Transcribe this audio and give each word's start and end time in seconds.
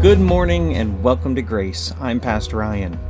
Good 0.00 0.20
morning 0.20 0.76
and 0.76 1.02
welcome 1.02 1.34
to 1.34 1.42
Grace. 1.42 1.92
I'm 2.00 2.20
Pastor 2.20 2.58
Ryan. 2.58 3.00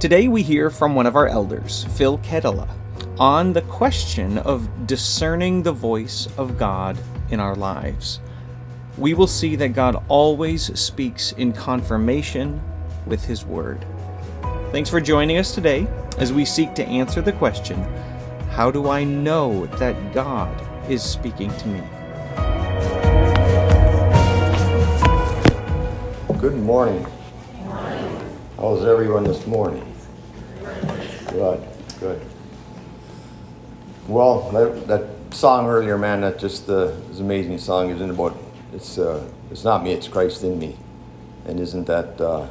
Today 0.00 0.26
we 0.26 0.42
hear 0.42 0.70
from 0.70 0.96
one 0.96 1.06
of 1.06 1.14
our 1.14 1.28
elders, 1.28 1.84
Phil 1.96 2.18
Ketela, 2.18 2.68
on 3.16 3.52
the 3.52 3.62
question 3.62 4.38
of 4.38 4.88
discerning 4.88 5.62
the 5.62 5.70
voice 5.70 6.26
of 6.36 6.58
God 6.58 6.98
in 7.30 7.38
our 7.38 7.54
lives. 7.54 8.18
We 8.98 9.14
will 9.14 9.28
see 9.28 9.54
that 9.54 9.68
God 9.68 10.02
always 10.08 10.76
speaks 10.76 11.30
in 11.30 11.52
confirmation 11.52 12.60
with 13.06 13.24
His 13.24 13.44
Word. 13.44 13.86
Thanks 14.72 14.90
for 14.90 15.00
joining 15.00 15.38
us 15.38 15.54
today 15.54 15.86
as 16.18 16.32
we 16.32 16.44
seek 16.44 16.74
to 16.74 16.84
answer 16.86 17.22
the 17.22 17.34
question 17.34 17.80
How 18.50 18.72
do 18.72 18.90
I 18.90 19.04
know 19.04 19.66
that 19.78 20.12
God 20.12 20.90
is 20.90 21.04
speaking 21.04 21.56
to 21.58 21.68
me? 21.68 21.82
Good 26.40 26.56
morning. 26.56 27.06
How's 28.58 28.84
everyone 28.84 29.24
this 29.24 29.46
morning? 29.46 29.90
Good, 31.28 31.66
good. 31.98 32.20
Well, 34.06 34.50
that, 34.50 34.86
that 34.86 35.34
song 35.34 35.66
earlier, 35.66 35.96
man, 35.96 36.20
that 36.20 36.38
just 36.38 36.68
uh, 36.68 36.88
is 37.10 37.20
amazing 37.20 37.56
song. 37.56 37.88
Isn't 37.88 38.10
about 38.10 38.36
it's 38.74 38.98
uh, 38.98 39.26
it's 39.50 39.64
not 39.64 39.82
me, 39.82 39.92
it's 39.92 40.08
Christ 40.08 40.42
in 40.42 40.58
me, 40.58 40.76
and 41.46 41.58
isn't 41.58 41.86
that 41.86 42.20
uh, 42.20 42.46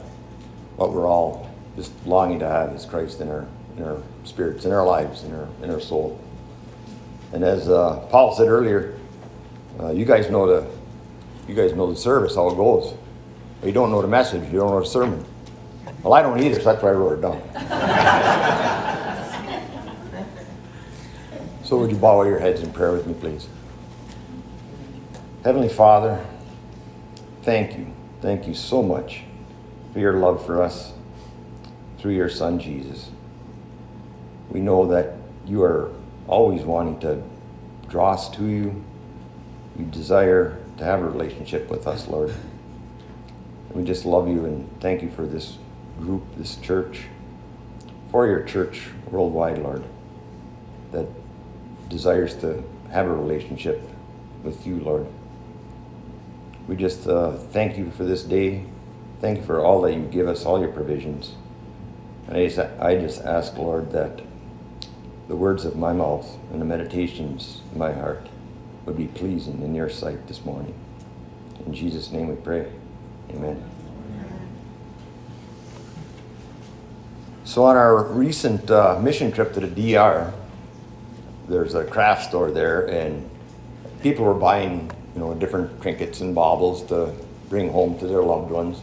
what 0.78 0.92
we're 0.92 1.08
all 1.08 1.48
just 1.76 1.94
longing 2.08 2.40
to 2.40 2.48
have 2.48 2.72
is 2.72 2.86
Christ 2.86 3.22
in 3.22 3.30
our 3.30 3.46
in 3.78 3.84
our 3.84 4.02
spirits, 4.24 4.66
in 4.66 4.72
our 4.72 4.86
lives, 4.86 5.24
in 5.24 5.32
our 5.32 5.48
in 5.62 5.70
our 5.70 5.80
soul. 5.80 6.20
And 7.34 7.44
as 7.44 7.70
uh, 7.70 7.98
Paul 8.10 8.36
said 8.36 8.48
earlier, 8.48 8.98
uh, 9.80 9.92
you 9.92 10.06
guys 10.06 10.32
know 10.32 10.48
the 10.48 10.68
you 11.48 11.54
guys 11.54 11.74
know 11.74 11.88
the 11.88 11.96
service 11.96 12.34
how 12.34 12.50
it 12.50 12.56
goes. 12.56 12.98
You 13.64 13.72
don't 13.72 13.92
know 13.92 14.02
the 14.02 14.08
message, 14.08 14.44
you 14.52 14.60
don't 14.60 14.70
know 14.70 14.80
the 14.80 14.86
sermon. 14.86 15.26
Well, 16.04 16.14
I 16.14 16.22
don't 16.22 16.40
either, 16.40 16.60
so 16.60 16.66
that's 16.72 16.84
why 16.84 16.90
I 16.90 16.94
wrote 16.94 17.14
it 17.14 17.22
down. 17.22 17.42
so, 21.64 21.80
would 21.80 21.90
you 21.90 21.98
bow 21.98 22.24
your 22.24 22.40
heads 22.40 22.62
in 22.62 22.72
prayer 22.72 22.92
with 22.92 23.08
me, 23.08 23.16
please? 23.16 23.48
Heavenly 25.44 25.70
Father, 25.70 26.24
thank 27.42 27.78
you. 27.78 27.88
Thank 28.22 28.48
you 28.48 28.54
so 28.54 28.84
much 28.84 29.24
for 29.94 30.00
your 30.00 30.14
love 30.14 30.46
for 30.46 30.62
us 30.62 30.94
through 31.98 32.14
your 32.14 32.30
Son, 32.30 32.60
Jesus. 32.60 33.10
We 34.50 34.60
know 34.60 34.86
that 34.88 35.16
you 35.46 35.64
are 35.64 35.92
always 36.28 36.64
wanting 36.64 37.00
to 37.00 37.24
draw 37.88 38.12
us 38.14 38.30
to 38.32 38.46
you. 38.46 38.84
You 39.78 39.86
desire 39.86 40.58
to 40.78 40.84
have 40.84 41.02
a 41.02 41.06
relationship 41.06 41.70
with 41.70 41.88
us, 41.88 42.08
Lord. 42.08 42.34
We 43.76 43.84
just 43.84 44.06
love 44.06 44.30
you 44.30 44.46
and 44.46 44.70
thank 44.80 45.02
you 45.02 45.12
for 45.12 45.28
this 45.28 45.58
group, 46.00 46.24
this 46.38 46.56
church, 46.56 47.04
for 48.10 48.26
your 48.26 48.42
church 48.44 48.88
worldwide, 49.12 49.58
Lord, 49.58 49.84
that 50.94 51.08
desires 51.90 52.36
to 52.38 52.64
have 52.92 53.06
a 53.06 53.14
relationship 53.14 53.82
with 54.44 54.66
you, 54.66 54.80
Lord. 54.80 55.06
We 56.70 56.78
just 56.78 57.06
uh, 57.06 57.34
thank 57.34 57.78
you 57.78 57.92
for 57.92 58.06
this 58.06 58.24
day. 58.24 58.64
Thank 59.20 59.40
you 59.40 59.44
for 59.44 59.64
all 59.64 59.82
that 59.82 59.94
you 59.94 60.04
give 60.04 60.30
us, 60.30 60.46
all 60.46 60.62
your 60.62 60.72
provisions. 60.72 61.34
And 62.28 62.38
I 62.38 62.48
just, 62.48 62.60
I 62.80 62.96
just 62.96 63.22
ask, 63.26 63.58
Lord, 63.58 63.92
that 63.92 64.22
the 65.28 65.36
words 65.36 65.66
of 65.66 65.76
my 65.76 65.92
mouth 65.92 66.38
and 66.50 66.62
the 66.62 66.66
meditations 66.66 67.62
of 67.72 67.78
my 67.78 67.92
heart 67.92 68.30
would 68.86 68.96
be 68.96 69.08
pleasing 69.08 69.62
in 69.62 69.76
your 69.76 69.90
sight 69.90 70.28
this 70.28 70.46
morning. 70.46 70.76
In 71.66 71.74
Jesus' 71.74 72.10
name 72.10 72.30
we 72.30 72.36
pray. 72.36 72.72
Amen. 73.32 73.64
So, 77.44 77.64
on 77.64 77.78
our 77.78 78.04
recent 78.06 78.70
uh, 78.70 79.00
mission 79.00 79.32
trip 79.32 79.54
to 79.54 79.60
the 79.60 79.68
DR, 79.68 80.34
there's 81.48 81.76
a 81.76 81.86
craft 81.86 82.30
store 82.30 82.52
there, 82.52 82.88
and 82.88 83.30
people 84.02 84.26
were 84.26 84.34
buying, 84.34 84.92
you 85.14 85.20
know, 85.20 85.34
different 85.36 85.82
trinkets 85.82 86.22
and 86.22 86.34
baubles 86.34 86.84
to 86.88 87.14
bring 87.50 87.72
home 87.72 87.98
to 88.00 88.08
their 88.08 88.22
loved 88.22 88.52
ones. 88.52 88.82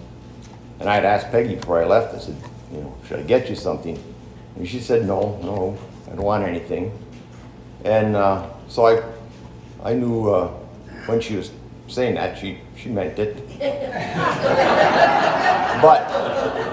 And 0.80 0.88
I 0.88 0.94
had 0.94 1.04
asked 1.04 1.30
Peggy 1.30 1.56
before 1.56 1.82
I 1.82 1.86
left. 1.86 2.14
I 2.14 2.18
said, 2.18 2.36
you 2.72 2.80
know, 2.80 2.94
should 3.06 3.20
I 3.20 3.22
get 3.22 3.48
you 3.48 3.56
something? 3.56 4.02
And 4.56 4.68
she 4.68 4.80
said, 4.80 5.06
no, 5.06 5.38
no, 5.42 5.78
I 6.06 6.14
don't 6.14 6.24
want 6.24 6.44
anything. 6.44 6.96
And 7.84 8.16
uh, 8.16 8.48
so 8.68 8.86
I, 8.86 9.90
I 9.90 9.94
knew 9.94 10.30
uh, 10.30 10.48
when 11.06 11.20
she 11.20 11.36
was 11.36 11.50
saying 11.88 12.14
that 12.14 12.38
she 12.38 12.58
she 12.76 12.88
meant 12.88 13.18
it. 13.18 13.36
but 15.82 16.08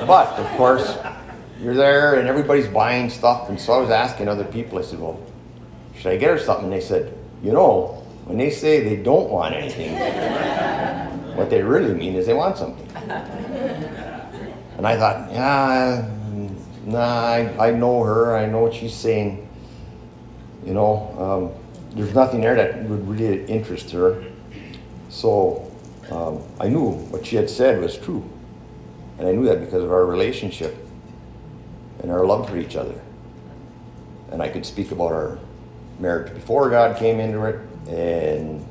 but 0.08 0.40
of 0.40 0.48
course, 0.58 0.98
you're 1.62 1.76
there 1.76 2.16
and 2.20 2.28
everybody's 2.28 2.68
buying 2.68 3.10
stuff, 3.10 3.50
and 3.50 3.60
so 3.60 3.74
I 3.74 3.78
was 3.78 3.90
asking 3.90 4.28
other 4.28 4.46
people. 4.46 4.80
I 4.80 4.82
said, 4.82 5.00
"Well, 5.00 5.20
should 5.96 6.12
I 6.12 6.18
get 6.18 6.32
her 6.32 6.40
something?" 6.40 6.66
And 6.66 6.74
they 6.74 6.82
said, 6.82 7.14
"You 7.44 7.52
know, 7.52 8.04
when 8.26 8.38
they 8.38 8.50
say 8.50 8.84
they 8.84 8.96
don't 8.96 9.30
want 9.30 9.56
anything, 9.56 9.96
what 11.36 11.50
they 11.50 11.62
really 11.62 11.94
mean 11.94 12.16
is 12.16 12.26
they 12.26 12.34
want 12.34 12.58
something." 12.58 12.88
And 14.80 14.88
I 14.88 14.96
thought, 14.96 15.30
yeah, 15.34 16.10
nah, 16.86 17.00
I, 17.00 17.68
I 17.68 17.72
know 17.72 18.02
her. 18.02 18.38
I 18.38 18.46
know 18.46 18.60
what 18.60 18.74
she's 18.74 18.94
saying. 18.94 19.46
You 20.66 20.74
know, 20.74 21.52
um, 21.54 21.98
there's 21.98 22.16
nothing 22.16 22.40
there 22.40 22.56
that 22.56 22.84
would 22.86 23.06
really 23.06 23.46
interest 23.48 23.92
her. 23.92 24.24
So 25.10 25.69
um, 26.12 26.42
I 26.59 26.68
knew 26.68 26.92
what 26.92 27.25
she 27.25 27.36
had 27.36 27.50
said 27.50 27.80
was 27.80 27.97
true. 27.97 28.28
And 29.18 29.28
I 29.28 29.31
knew 29.31 29.46
that 29.46 29.59
because 29.59 29.84
of 29.84 29.92
our 29.92 30.06
relationship 30.06 30.75
and 32.02 32.12
our 32.12 32.25
love 32.25 32.50
for 32.50 32.58
each 32.58 32.75
other. 32.75 33.00
And 34.31 34.42
I 34.42 34.50
could 34.50 34.66
speak 34.66 34.92
about 34.92 35.12
our 35.12 35.38
marriage 36.00 36.34
before 36.34 36.69
God 36.69 36.98
came 36.98 37.19
into 37.19 37.44
it 37.46 37.59
and 37.88 38.66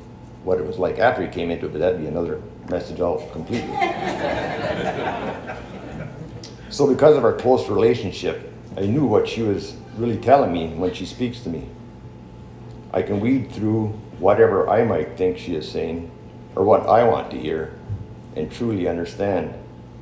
what 0.44 0.58
it 0.58 0.66
was 0.66 0.78
like 0.78 0.98
after 0.98 1.22
He 1.22 1.28
came 1.28 1.50
into 1.50 1.66
it, 1.66 1.72
but 1.72 1.78
that'd 1.78 2.00
be 2.00 2.06
another 2.06 2.40
message 2.70 3.00
all 3.00 3.28
completely. 3.30 3.68
so, 6.70 6.86
because 6.86 7.16
of 7.16 7.24
our 7.24 7.34
close 7.34 7.68
relationship, 7.68 8.52
I 8.76 8.82
knew 8.82 9.04
what 9.04 9.28
she 9.28 9.42
was 9.42 9.74
really 9.96 10.16
telling 10.16 10.52
me 10.52 10.68
when 10.68 10.94
she 10.94 11.04
speaks 11.04 11.40
to 11.40 11.48
me. 11.50 11.68
I 12.92 13.02
can 13.02 13.20
weed 13.20 13.52
through 13.52 13.88
whatever 14.18 14.68
I 14.68 14.84
might 14.84 15.16
think 15.16 15.38
she 15.38 15.54
is 15.54 15.70
saying 15.70 16.10
or 16.54 16.64
what 16.64 16.86
I 16.86 17.04
want 17.04 17.30
to 17.30 17.38
hear 17.38 17.78
and 18.36 18.50
truly 18.50 18.88
understand 18.88 19.54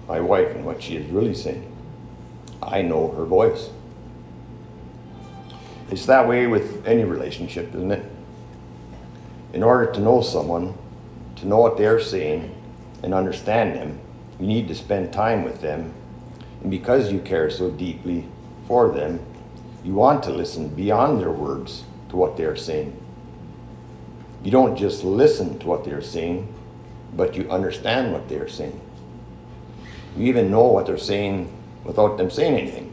my 0.09 0.21
wife 0.21 0.55
and 0.55 0.65
what 0.65 0.83
she 0.83 0.97
is 0.97 1.11
really 1.11 1.35
saying. 1.35 1.71
I 2.63 2.83
know 2.83 3.11
her 3.13 3.25
voice. 3.25 3.71
It's 5.91 6.07
that 6.07 6.27
way 6.27 6.47
with 6.47 6.87
any 6.87 7.05
relationship, 7.05 7.69
isn't 7.75 7.93
it? 7.93 8.05
In 9.53 9.63
order 9.63 9.93
to 9.93 10.01
know 10.01 10.21
someone, 10.21 10.75
to 11.37 11.47
know 11.47 11.59
what 11.59 11.77
they're 11.77 12.01
saying 12.01 12.55
and 13.03 13.15
understand 13.15 13.75
them, 13.77 14.01
you 14.41 14.47
need 14.47 14.69
to 14.69 14.75
spend 14.75 15.13
time 15.13 15.45
with 15.45 15.61
them. 15.61 15.93
And 16.61 16.71
because 16.71 17.13
you 17.13 17.21
care 17.21 17.51
so 17.51 17.71
deeply 17.71 18.27
for 18.67 18.93
them, 18.93 19.21
you 19.85 19.95
want 19.95 20.25
to 20.25 20.31
listen 20.31 20.69
beyond 20.69 21.21
their 21.21 21.31
words 21.31 21.85
to 22.09 22.17
what 22.17 22.37
they're 22.37 22.57
saying. 22.57 23.01
You 24.43 24.51
don't 24.51 24.77
just 24.77 25.03
listen 25.05 25.59
to 25.59 25.67
what 25.67 25.85
they're 25.85 26.03
saying, 26.03 26.53
but 27.15 27.35
you 27.35 27.51
understand 27.51 28.13
what 28.13 28.29
they're 28.29 28.49
saying. 28.49 28.81
You 30.17 30.27
even 30.27 30.51
know 30.51 30.65
what 30.65 30.87
they're 30.87 30.99
saying 30.99 31.53
without 31.85 32.17
them 32.17 32.31
saying 32.31 32.55
anything. 32.55 32.93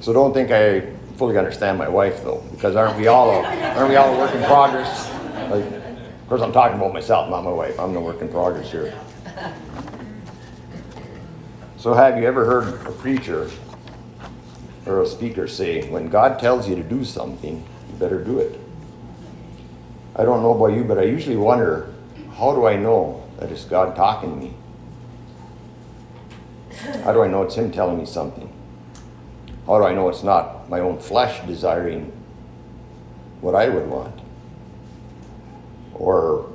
So 0.00 0.12
don't 0.12 0.34
think 0.34 0.50
I 0.50 0.92
fully 1.16 1.38
understand 1.38 1.78
my 1.78 1.88
wife 1.88 2.24
though, 2.24 2.42
because 2.50 2.74
aren't 2.74 2.98
we 2.98 3.06
all 3.06 3.30
a, 3.30 3.42
aren't 3.76 3.88
we 3.88 3.96
all 3.96 4.14
a 4.14 4.18
work 4.18 4.34
in 4.34 4.42
progress? 4.44 5.08
Like, 5.50 5.64
of 5.64 6.28
course, 6.28 6.42
I'm 6.42 6.52
talking 6.52 6.76
about 6.76 6.92
myself, 6.92 7.30
not 7.30 7.44
my 7.44 7.50
wife. 7.50 7.78
I'm 7.78 7.92
the 7.92 8.00
work 8.00 8.20
in 8.20 8.28
progress 8.28 8.70
here. 8.70 8.98
So 11.76 11.94
have 11.94 12.18
you 12.18 12.26
ever 12.26 12.44
heard 12.44 12.86
a 12.86 12.92
preacher 12.92 13.50
or 14.86 15.02
a 15.02 15.06
speaker 15.06 15.46
say, 15.46 15.88
when 15.90 16.08
God 16.08 16.38
tells 16.38 16.68
you 16.68 16.74
to 16.74 16.82
do 16.82 17.04
something, 17.04 17.64
better 18.02 18.22
do 18.22 18.40
it? 18.40 18.58
I 20.16 20.24
don't 20.24 20.42
know 20.42 20.52
about 20.52 20.76
you, 20.76 20.82
but 20.82 20.98
I 20.98 21.04
usually 21.04 21.36
wonder, 21.36 21.94
how 22.36 22.52
do 22.52 22.66
I 22.66 22.76
know 22.76 23.24
that 23.38 23.50
it's 23.52 23.64
God 23.64 23.94
talking 23.94 24.30
to 24.30 24.36
me? 24.36 24.54
How 27.04 27.12
do 27.12 27.22
I 27.22 27.28
know 27.28 27.42
it's 27.42 27.54
Him 27.54 27.70
telling 27.70 27.96
me 27.96 28.04
something? 28.04 28.52
How 29.66 29.78
do 29.78 29.84
I 29.84 29.94
know 29.94 30.08
it's 30.08 30.24
not 30.24 30.68
my 30.68 30.80
own 30.80 30.98
flesh 30.98 31.46
desiring 31.46 32.12
what 33.40 33.54
I 33.54 33.68
would 33.68 33.86
want? 33.88 34.20
Or 35.94 36.50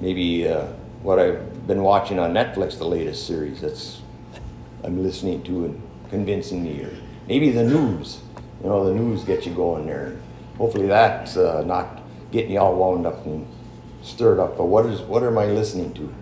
maybe 0.00 0.48
uh, 0.48 0.66
what 1.02 1.20
I've 1.20 1.66
been 1.68 1.82
watching 1.82 2.18
on 2.18 2.32
Netflix, 2.32 2.76
the 2.76 2.86
latest 2.86 3.24
series 3.24 3.60
that's 3.60 4.02
I'm 4.82 5.00
listening 5.02 5.44
to 5.44 5.66
and 5.66 5.82
convincing 6.10 6.64
me, 6.64 6.82
or 6.82 6.92
maybe 7.28 7.50
the 7.50 7.64
news. 7.64 8.20
You 8.62 8.68
know, 8.68 8.84
the 8.84 8.94
news 8.94 9.22
gets 9.22 9.46
you 9.46 9.54
going 9.54 9.86
there. 9.86 10.16
Hopefully, 10.58 10.88
that's 10.88 11.36
uh, 11.36 11.62
not 11.64 12.02
getting 12.32 12.52
you 12.52 12.58
all 12.58 12.74
wound 12.74 13.06
up 13.06 13.24
and 13.24 13.46
stirred 14.02 14.38
up. 14.38 14.58
But 14.58 14.66
what 14.66 14.86
is 14.86 15.00
what 15.00 15.22
am 15.22 15.38
I 15.38 15.46
listening 15.46 15.94
to? 15.94 16.12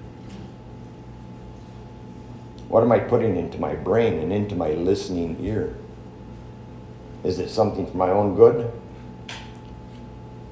What 2.69 2.83
am 2.83 2.93
I 2.93 2.99
putting 2.99 3.37
into 3.37 3.59
my 3.59 3.75
brain 3.75 4.19
and 4.19 4.33
into 4.33 4.55
my 4.55 4.71
listening 4.71 5.39
ear? 5.41 5.75
Is 7.25 7.39
it 7.39 7.49
something 7.49 7.87
for 7.87 7.97
my 7.97 8.11
own 8.11 8.35
good? 8.35 8.71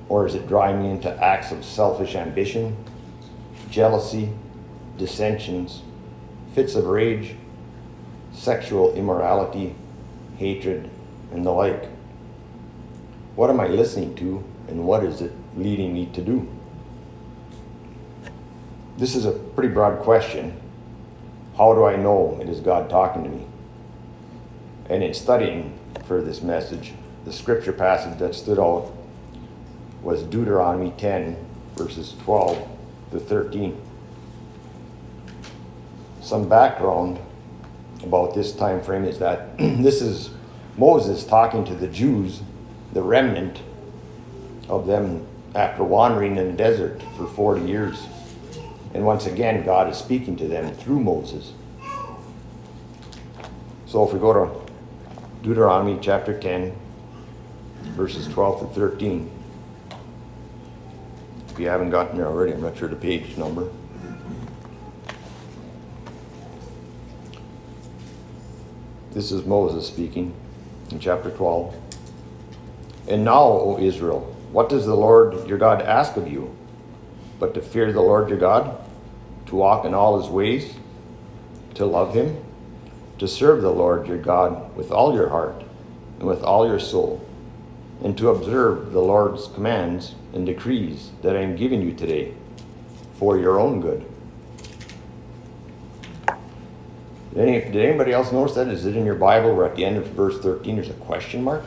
Or 0.08 0.26
is 0.26 0.34
it 0.34 0.48
drawing 0.48 0.82
me 0.82 0.90
into 0.90 1.10
acts 1.22 1.50
of 1.50 1.64
selfish 1.64 2.14
ambition, 2.14 2.76
jealousy, 3.70 4.30
dissensions, 4.96 5.82
fits 6.54 6.74
of 6.74 6.86
rage, 6.86 7.34
sexual 8.32 8.94
immorality, 8.94 9.74
hatred, 10.36 10.88
and 11.32 11.44
the 11.44 11.50
like? 11.50 11.93
What 13.36 13.50
am 13.50 13.58
I 13.58 13.66
listening 13.66 14.14
to, 14.16 14.44
and 14.68 14.86
what 14.86 15.02
is 15.02 15.20
it 15.20 15.32
leading 15.56 15.92
me 15.92 16.06
to 16.06 16.22
do? 16.22 16.48
This 18.96 19.16
is 19.16 19.24
a 19.24 19.32
pretty 19.32 19.70
broad 19.70 20.00
question. 20.00 20.60
How 21.56 21.74
do 21.74 21.84
I 21.84 21.96
know 21.96 22.38
it 22.40 22.48
is 22.48 22.60
God 22.60 22.88
talking 22.88 23.24
to 23.24 23.28
me? 23.28 23.44
And 24.88 25.02
in 25.02 25.14
studying 25.14 25.76
for 26.06 26.22
this 26.22 26.42
message, 26.42 26.92
the 27.24 27.32
scripture 27.32 27.72
passage 27.72 28.18
that 28.18 28.36
stood 28.36 28.60
out 28.60 28.92
was 30.02 30.22
Deuteronomy 30.22 30.92
10, 30.96 31.36
verses 31.74 32.14
12 32.22 32.68
to 33.10 33.18
13. 33.18 33.80
Some 36.20 36.48
background 36.48 37.18
about 38.04 38.34
this 38.34 38.52
time 38.52 38.80
frame 38.80 39.04
is 39.04 39.18
that 39.18 39.58
this 39.58 40.00
is 40.00 40.30
Moses 40.76 41.24
talking 41.24 41.64
to 41.64 41.74
the 41.74 41.88
Jews, 41.88 42.42
the 42.94 43.02
remnant 43.02 43.60
of 44.68 44.86
them 44.86 45.26
after 45.54 45.84
wandering 45.84 46.36
in 46.36 46.46
the 46.46 46.52
desert 46.52 47.02
for 47.16 47.26
40 47.26 47.66
years. 47.66 48.06
And 48.94 49.04
once 49.04 49.26
again, 49.26 49.64
God 49.64 49.90
is 49.90 49.98
speaking 49.98 50.36
to 50.36 50.48
them 50.48 50.72
through 50.74 51.00
Moses. 51.00 51.52
So 53.86 54.06
if 54.06 54.12
we 54.12 54.18
go 54.18 54.32
to 54.32 54.72
Deuteronomy 55.42 55.98
chapter 56.00 56.38
10, 56.38 56.74
verses 57.92 58.26
12 58.28 58.60
to 58.60 58.80
13. 58.80 59.30
If 61.50 61.58
you 61.60 61.68
haven't 61.68 61.90
gotten 61.90 62.16
there 62.16 62.26
already, 62.26 62.52
I'm 62.52 62.62
not 62.62 62.76
sure 62.76 62.88
the 62.88 62.96
page 62.96 63.36
number. 63.36 63.68
This 69.12 69.30
is 69.30 69.44
Moses 69.44 69.86
speaking 69.86 70.34
in 70.90 70.98
chapter 70.98 71.30
12. 71.30 71.83
And 73.08 73.24
now, 73.24 73.42
O 73.42 73.78
Israel, 73.78 74.20
what 74.50 74.68
does 74.68 74.86
the 74.86 74.96
Lord 74.96 75.46
your 75.48 75.58
God 75.58 75.82
ask 75.82 76.16
of 76.16 76.28
you? 76.28 76.56
But 77.38 77.54
to 77.54 77.60
fear 77.60 77.92
the 77.92 78.00
Lord 78.00 78.28
your 78.28 78.38
God, 78.38 78.78
to 79.46 79.56
walk 79.56 79.84
in 79.84 79.92
all 79.92 80.20
his 80.20 80.30
ways, 80.30 80.74
to 81.74 81.84
love 81.84 82.14
him, 82.14 82.42
to 83.18 83.28
serve 83.28 83.62
the 83.62 83.70
Lord 83.70 84.06
your 84.06 84.18
God 84.18 84.74
with 84.76 84.90
all 84.90 85.14
your 85.14 85.28
heart 85.28 85.62
and 86.18 86.28
with 86.28 86.42
all 86.42 86.66
your 86.66 86.78
soul, 86.78 87.26
and 88.02 88.16
to 88.16 88.28
observe 88.28 88.92
the 88.92 89.00
Lord's 89.00 89.48
commands 89.48 90.14
and 90.32 90.46
decrees 90.46 91.10
that 91.22 91.36
I 91.36 91.40
am 91.40 91.56
giving 91.56 91.82
you 91.82 91.92
today 91.92 92.34
for 93.14 93.38
your 93.38 93.58
own 93.58 93.80
good. 93.80 94.04
Did, 97.34 97.48
any, 97.48 97.60
did 97.60 97.76
anybody 97.76 98.12
else 98.12 98.30
notice 98.30 98.54
that? 98.54 98.68
Is 98.68 98.86
it 98.86 98.96
in 98.96 99.04
your 99.04 99.16
Bible 99.16 99.54
where 99.54 99.66
at 99.66 99.74
the 99.74 99.84
end 99.84 99.96
of 99.96 100.06
verse 100.08 100.38
13 100.38 100.76
there's 100.76 100.88
a 100.88 100.94
question 100.94 101.42
mark? 101.42 101.64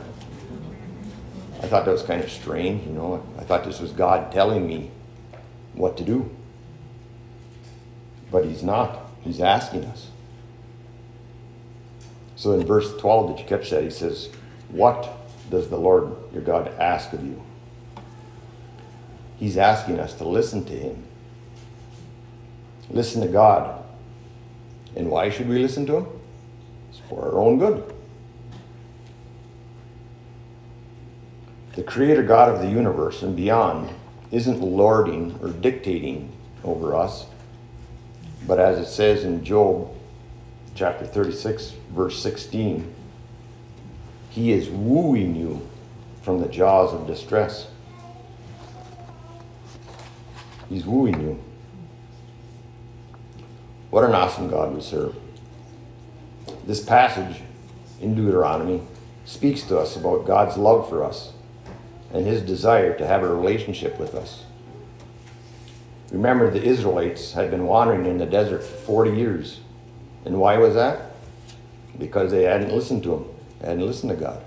I 1.68 1.70
thought 1.70 1.84
that 1.84 1.90
was 1.90 2.02
kind 2.02 2.24
of 2.24 2.30
strange, 2.30 2.86
you 2.86 2.94
know. 2.94 3.22
I 3.38 3.44
thought 3.44 3.62
this 3.62 3.78
was 3.78 3.92
God 3.92 4.32
telling 4.32 4.66
me 4.66 4.90
what 5.74 5.98
to 5.98 6.02
do. 6.02 6.34
But 8.30 8.46
He's 8.46 8.62
not. 8.62 9.00
He's 9.20 9.38
asking 9.38 9.84
us. 9.84 10.08
So 12.36 12.52
in 12.52 12.64
verse 12.64 12.96
12, 12.96 13.36
did 13.36 13.42
you 13.42 13.44
catch 13.46 13.68
that? 13.68 13.82
He 13.82 13.90
says, 13.90 14.30
What 14.70 15.14
does 15.50 15.68
the 15.68 15.76
Lord 15.76 16.16
your 16.32 16.40
God 16.40 16.68
ask 16.78 17.12
of 17.12 17.22
you? 17.22 17.42
He's 19.36 19.58
asking 19.58 20.00
us 20.00 20.14
to 20.14 20.24
listen 20.26 20.64
to 20.64 20.72
Him. 20.72 21.04
Listen 22.88 23.20
to 23.20 23.28
God. 23.28 23.84
And 24.96 25.10
why 25.10 25.28
should 25.28 25.50
we 25.50 25.58
listen 25.58 25.84
to 25.84 25.96
Him? 25.98 26.06
It's 26.88 27.00
for 27.10 27.26
our 27.26 27.38
own 27.38 27.58
good. 27.58 27.94
The 31.74 31.82
Creator 31.82 32.24
God 32.24 32.48
of 32.48 32.60
the 32.60 32.68
universe 32.68 33.22
and 33.22 33.36
beyond 33.36 33.90
isn't 34.30 34.60
lording 34.60 35.38
or 35.42 35.50
dictating 35.50 36.32
over 36.64 36.94
us, 36.94 37.26
but 38.46 38.58
as 38.58 38.78
it 38.78 38.86
says 38.86 39.24
in 39.24 39.44
Job 39.44 39.90
chapter 40.74 41.06
36, 41.06 41.74
verse 41.90 42.20
16, 42.22 42.92
he 44.30 44.52
is 44.52 44.68
wooing 44.68 45.34
you 45.34 45.68
from 46.22 46.40
the 46.40 46.48
jaws 46.48 46.92
of 46.92 47.06
distress. 47.06 47.68
He's 50.68 50.84
wooing 50.84 51.20
you. 51.20 51.42
What 53.90 54.04
an 54.04 54.14
awesome 54.14 54.50
God 54.50 54.74
we 54.74 54.80
serve. 54.80 55.16
This 56.66 56.82
passage 56.82 57.42
in 58.00 58.14
Deuteronomy 58.14 58.82
speaks 59.24 59.62
to 59.62 59.78
us 59.78 59.96
about 59.96 60.26
God's 60.26 60.56
love 60.56 60.88
for 60.88 61.02
us 61.02 61.32
and 62.12 62.26
his 62.26 62.42
desire 62.42 62.96
to 62.96 63.06
have 63.06 63.22
a 63.22 63.34
relationship 63.34 63.98
with 63.98 64.14
us. 64.14 64.44
Remember, 66.10 66.50
the 66.50 66.62
Israelites 66.62 67.32
had 67.32 67.50
been 67.50 67.66
wandering 67.66 68.06
in 68.06 68.18
the 68.18 68.26
desert 68.26 68.62
for 68.62 68.76
40 68.76 69.10
years. 69.10 69.60
And 70.24 70.40
why 70.40 70.56
was 70.56 70.74
that? 70.74 71.12
Because 71.98 72.30
they 72.30 72.44
hadn't 72.44 72.72
listened 72.72 73.02
to 73.02 73.14
him, 73.14 73.24
they 73.60 73.68
hadn't 73.68 73.86
listened 73.86 74.10
to 74.10 74.16
God. 74.16 74.42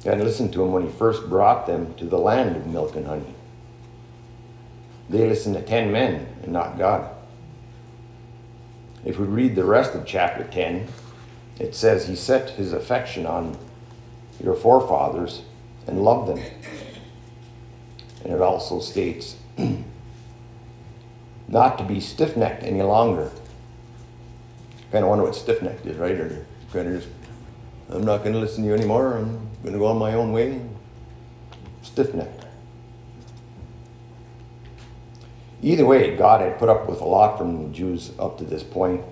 They 0.00 0.10
hadn't 0.10 0.24
listened 0.24 0.52
to 0.54 0.62
him 0.62 0.72
when 0.72 0.84
he 0.84 0.92
first 0.92 1.28
brought 1.28 1.66
them 1.66 1.94
to 1.94 2.04
the 2.04 2.18
land 2.18 2.56
of 2.56 2.66
milk 2.66 2.96
and 2.96 3.06
honey. 3.06 3.34
They 5.08 5.28
listened 5.28 5.54
to 5.54 5.62
10 5.62 5.92
men 5.92 6.26
and 6.42 6.52
not 6.52 6.78
God. 6.78 7.10
If 9.04 9.18
we 9.18 9.26
read 9.26 9.54
the 9.54 9.64
rest 9.64 9.94
of 9.94 10.06
chapter 10.06 10.44
10, 10.44 10.88
it 11.60 11.74
says 11.74 12.08
he 12.08 12.16
set 12.16 12.50
his 12.50 12.72
affection 12.72 13.26
on 13.26 13.56
your 14.42 14.54
forefathers 14.54 15.42
and 15.86 16.02
love 16.02 16.26
them. 16.26 16.40
And 18.24 18.32
it 18.32 18.40
also 18.40 18.80
states 18.80 19.36
not 21.48 21.78
to 21.78 21.84
be 21.84 22.00
stiff 22.00 22.36
necked 22.36 22.62
any 22.62 22.82
longer. 22.82 23.30
Kind 24.90 25.04
of 25.04 25.10
wonder 25.10 25.24
what 25.24 25.34
stiff 25.34 25.62
necked 25.62 25.86
is, 25.86 25.96
right? 25.96 26.18
Or 26.18 26.46
kind 26.72 26.88
of 26.88 27.02
just, 27.02 27.12
I'm 27.90 28.04
not 28.04 28.18
going 28.18 28.32
to 28.32 28.38
listen 28.38 28.62
to 28.62 28.68
you 28.68 28.74
anymore. 28.74 29.18
I'm 29.18 29.48
going 29.62 29.72
to 29.72 29.78
go 29.78 29.86
on 29.86 29.98
my 29.98 30.14
own 30.14 30.32
way. 30.32 30.60
Stiff 31.82 32.14
necked. 32.14 32.46
Either 35.62 35.86
way, 35.86 36.14
God 36.14 36.42
had 36.42 36.58
put 36.58 36.68
up 36.68 36.88
with 36.88 37.00
a 37.00 37.04
lot 37.04 37.38
from 37.38 37.62
the 37.62 37.74
Jews 37.74 38.12
up 38.18 38.36
to 38.38 38.44
this 38.44 38.62
point, 38.62 39.02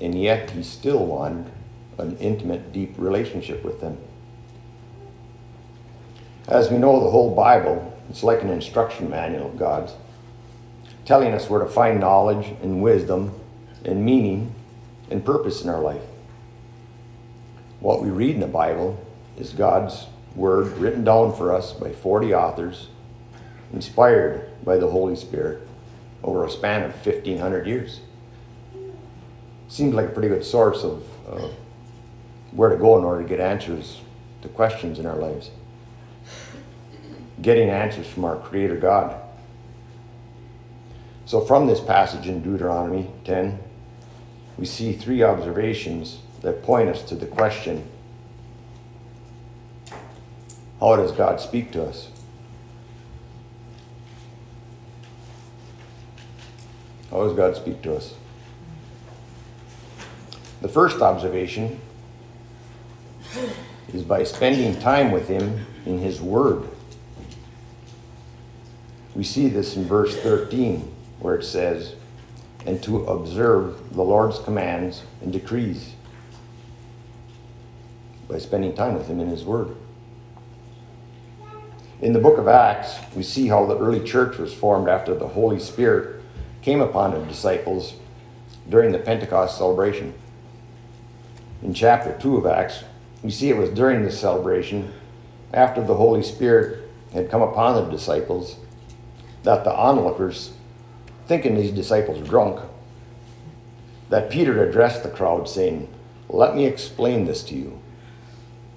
and 0.00 0.20
yet 0.20 0.50
He 0.50 0.62
still 0.62 1.04
wanted 1.04 1.50
an 1.96 2.16
intimate, 2.18 2.72
deep 2.72 2.94
relationship 2.98 3.64
with 3.64 3.80
them. 3.80 3.96
As 6.46 6.70
we 6.70 6.76
know, 6.76 7.02
the 7.02 7.10
whole 7.10 7.34
Bible, 7.34 7.96
it's 8.10 8.22
like 8.22 8.42
an 8.42 8.50
instruction 8.50 9.08
manual 9.08 9.46
of 9.46 9.58
God's, 9.58 9.94
telling 11.06 11.32
us 11.32 11.48
where 11.48 11.60
to 11.60 11.66
find 11.66 12.00
knowledge 12.00 12.54
and 12.62 12.82
wisdom 12.82 13.32
and 13.84 14.04
meaning 14.04 14.54
and 15.10 15.24
purpose 15.24 15.62
in 15.62 15.70
our 15.70 15.80
life. 15.80 16.02
What 17.80 18.02
we 18.02 18.10
read 18.10 18.34
in 18.34 18.40
the 18.40 18.46
Bible 18.46 19.02
is 19.38 19.52
God's 19.52 20.06
Word 20.34 20.76
written 20.76 21.04
down 21.04 21.34
for 21.34 21.52
us 21.52 21.72
by 21.72 21.92
40 21.92 22.34
authors, 22.34 22.88
inspired 23.72 24.50
by 24.64 24.76
the 24.76 24.90
Holy 24.90 25.16
Spirit 25.16 25.66
over 26.22 26.44
a 26.44 26.50
span 26.50 26.82
of 26.82 27.06
1,500 27.06 27.66
years. 27.66 28.00
Seems 29.68 29.94
like 29.94 30.06
a 30.06 30.12
pretty 30.12 30.28
good 30.28 30.44
source 30.44 30.82
of 30.84 31.04
uh, 31.26 31.48
where 32.50 32.68
to 32.68 32.76
go 32.76 32.98
in 32.98 33.04
order 33.04 33.22
to 33.22 33.28
get 33.28 33.40
answers 33.40 34.02
to 34.42 34.48
questions 34.48 34.98
in 34.98 35.06
our 35.06 35.16
lives 35.16 35.50
getting 37.40 37.70
answers 37.70 38.06
from 38.06 38.24
our 38.24 38.36
Creator 38.36 38.76
God. 38.76 39.20
So, 41.26 41.40
from 41.40 41.66
this 41.66 41.80
passage 41.80 42.28
in 42.28 42.42
Deuteronomy 42.42 43.10
10, 43.24 43.58
we 44.58 44.66
see 44.66 44.92
three 44.92 45.22
observations 45.22 46.20
that 46.42 46.62
point 46.62 46.88
us 46.88 47.02
to 47.02 47.14
the 47.14 47.26
question 47.26 47.88
how 50.80 50.96
does 50.96 51.12
God 51.12 51.40
speak 51.40 51.72
to 51.72 51.84
us? 51.84 52.10
How 57.10 57.24
does 57.24 57.32
God 57.34 57.56
speak 57.56 57.80
to 57.82 57.96
us? 57.96 58.14
The 60.60 60.68
first 60.68 61.00
observation 61.00 61.80
is 63.92 64.02
by 64.02 64.24
spending 64.24 64.78
time 64.78 65.10
with 65.10 65.28
Him 65.28 65.64
in 65.86 65.98
His 65.98 66.20
Word. 66.20 66.68
We 69.14 69.24
see 69.24 69.48
this 69.48 69.76
in 69.76 69.84
verse 69.84 70.16
13, 70.16 70.92
where 71.20 71.36
it 71.36 71.44
says, 71.44 71.94
and 72.66 72.82
to 72.82 73.04
observe 73.06 73.94
the 73.94 74.02
Lord's 74.02 74.38
commands 74.38 75.02
and 75.22 75.32
decrees 75.32 75.94
by 78.28 78.38
spending 78.38 78.74
time 78.74 78.94
with 78.94 79.06
Him 79.06 79.20
in 79.20 79.28
His 79.28 79.44
Word. 79.44 79.76
In 82.00 82.12
the 82.12 82.18
book 82.18 82.38
of 82.38 82.48
Acts, 82.48 82.96
we 83.14 83.22
see 83.22 83.48
how 83.48 83.66
the 83.66 83.78
early 83.78 84.04
church 84.04 84.38
was 84.38 84.52
formed 84.52 84.88
after 84.88 85.14
the 85.14 85.28
Holy 85.28 85.60
Spirit 85.60 86.22
came 86.60 86.80
upon 86.80 87.12
the 87.12 87.24
disciples 87.26 87.94
during 88.68 88.92
the 88.92 88.98
Pentecost 88.98 89.56
celebration. 89.56 90.14
In 91.62 91.72
chapter 91.72 92.16
2 92.18 92.38
of 92.38 92.46
Acts, 92.46 92.84
we 93.22 93.30
see 93.30 93.50
it 93.50 93.56
was 93.56 93.70
during 93.70 94.02
this 94.02 94.18
celebration, 94.18 94.92
after 95.52 95.82
the 95.82 95.94
Holy 95.94 96.22
Spirit 96.22 96.90
had 97.12 97.30
come 97.30 97.42
upon 97.42 97.76
the 97.76 97.90
disciples, 97.90 98.56
that 99.44 99.64
the 99.64 99.74
onlookers, 99.74 100.52
thinking 101.26 101.54
these 101.54 101.70
disciples 101.70 102.18
were 102.18 102.26
drunk, 102.26 102.60
that 104.10 104.30
Peter 104.30 104.66
addressed 104.66 105.02
the 105.02 105.08
crowd, 105.08 105.48
saying, 105.48 105.88
Let 106.28 106.54
me 106.54 106.66
explain 106.66 107.24
this 107.24 107.42
to 107.44 107.54
you. 107.54 107.80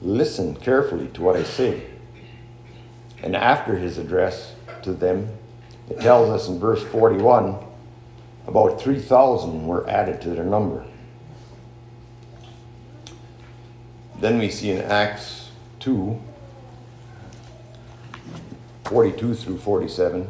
Listen 0.02 0.56
carefully 0.56 1.08
to 1.10 1.22
what 1.22 1.36
I 1.36 1.44
say. 1.44 1.84
And 3.24 3.36
after 3.36 3.78
his 3.78 3.98
address 3.98 4.54
to 4.84 4.94
them, 4.94 5.30
it 5.90 6.00
tells 6.00 6.30
us 6.30 6.48
in 6.48 6.60
verse 6.60 6.84
41 6.84 7.58
about 8.46 8.80
3,000 8.80 9.68
were 9.68 9.90
added 9.90 10.22
to 10.22 10.30
their 10.30 10.44
number. 10.44 10.86
Then 14.20 14.40
we 14.40 14.50
see 14.50 14.72
in 14.72 14.82
Acts 14.82 15.52
2 15.80 16.22
42 18.86 19.34
through 19.36 19.58
47, 19.58 20.30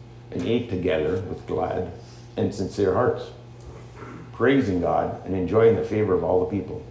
and 0.31 0.41
ate 0.47 0.69
together 0.69 1.21
with 1.21 1.45
glad 1.45 1.91
and 2.37 2.53
sincere 2.53 2.93
hearts, 2.93 3.25
praising 4.33 4.81
God 4.81 5.25
and 5.25 5.35
enjoying 5.35 5.75
the 5.75 5.83
favor 5.83 6.13
of 6.13 6.23
all 6.23 6.39
the 6.45 6.57
people. 6.57 6.83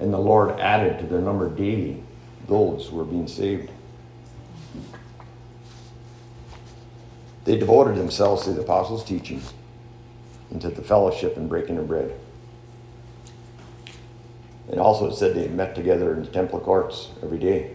And 0.00 0.12
the 0.12 0.18
Lord 0.18 0.58
added 0.60 0.98
to 1.00 1.06
their 1.06 1.20
number 1.20 1.48
daily 1.48 2.02
those 2.46 2.86
who 2.86 2.96
were 2.96 3.04
being 3.04 3.28
saved. 3.28 3.70
They 7.44 7.58
devoted 7.58 7.96
themselves 7.96 8.44
to 8.44 8.52
the 8.52 8.60
apostles' 8.60 9.04
teaching 9.04 9.42
and 10.50 10.60
to 10.60 10.68
the 10.68 10.82
fellowship 10.82 11.36
and 11.36 11.48
breaking 11.48 11.78
of 11.78 11.88
bread. 11.88 12.14
And 14.70 14.78
also 14.78 15.08
it 15.08 15.14
said 15.14 15.34
they 15.34 15.48
met 15.48 15.74
together 15.74 16.12
in 16.12 16.20
the 16.20 16.30
temple 16.30 16.60
courts 16.60 17.08
every 17.22 17.38
day. 17.38 17.70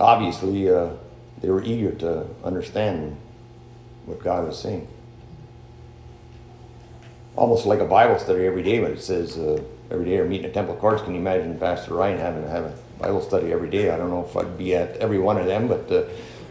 Obviously, 0.00 0.68
uh, 0.68 0.90
they 1.40 1.50
were 1.50 1.62
eager 1.62 1.92
to 1.92 2.26
understand 2.42 3.16
what 4.06 4.22
God 4.22 4.46
was 4.46 4.58
saying. 4.58 4.88
Almost 7.34 7.66
like 7.66 7.80
a 7.80 7.84
Bible 7.84 8.18
study 8.18 8.46
every 8.46 8.62
day 8.62 8.80
when 8.80 8.92
it 8.92 9.02
says 9.02 9.36
uh, 9.36 9.62
every 9.90 10.06
day 10.06 10.18
or 10.18 10.24
meeting 10.24 10.46
at 10.46 10.54
temple 10.54 10.76
courts. 10.76 11.02
Can 11.02 11.12
you 11.12 11.20
imagine 11.20 11.58
Pastor 11.58 11.94
Ryan 11.94 12.18
having 12.18 12.42
to 12.42 12.48
have 12.48 12.64
a 12.64 12.74
Bible 12.98 13.20
study 13.20 13.52
every 13.52 13.68
day? 13.68 13.90
I 13.90 13.98
don't 13.98 14.10
know 14.10 14.24
if 14.24 14.36
I'd 14.36 14.56
be 14.56 14.74
at 14.74 14.96
every 14.96 15.18
one 15.18 15.36
of 15.36 15.46
them, 15.46 15.68
but 15.68 15.90
uh, 15.92 16.04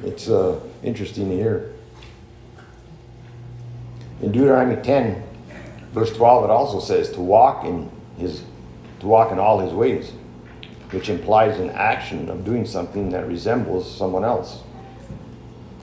it's 0.04 0.30
uh, 0.30 0.60
interesting 0.84 1.30
to 1.30 1.36
hear. 1.36 1.74
In 4.22 4.32
Deuteronomy 4.32 4.82
10, 4.82 5.24
verse 5.92 6.16
12, 6.16 6.46
it 6.46 6.50
also 6.50 6.80
says 6.80 7.12
to 7.14 7.22
walk 7.22 7.66
in 7.66 7.90
his 8.18 8.44
to 9.00 9.08
walk 9.08 9.32
in 9.32 9.40
all 9.40 9.60
his 9.60 9.74
ways, 9.74 10.12
which 10.92 11.10
implies 11.10 11.60
an 11.60 11.70
action 11.72 12.30
of 12.30 12.46
doing 12.46 12.66
something 12.66 13.10
that 13.10 13.28
resembles 13.28 13.98
someone 13.98 14.24
else. 14.24 14.62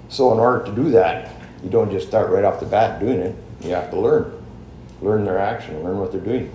So 0.08 0.32
in 0.32 0.38
order 0.38 0.64
to 0.64 0.72
do 0.74 0.90
that, 0.90 1.41
you 1.62 1.71
don't 1.71 1.90
just 1.90 2.09
start 2.09 2.31
right 2.31 2.45
off 2.45 2.61
the 2.61 2.66
bat 2.66 3.00
doing 3.00 3.21
it. 3.21 3.35
You 3.61 3.71
have 3.71 3.90
to 3.90 4.00
learn. 4.00 4.42
Learn 5.00 5.25
their 5.25 5.38
action, 5.38 5.83
learn 5.83 5.99
what 5.99 6.12
they're 6.12 6.21
doing. 6.21 6.52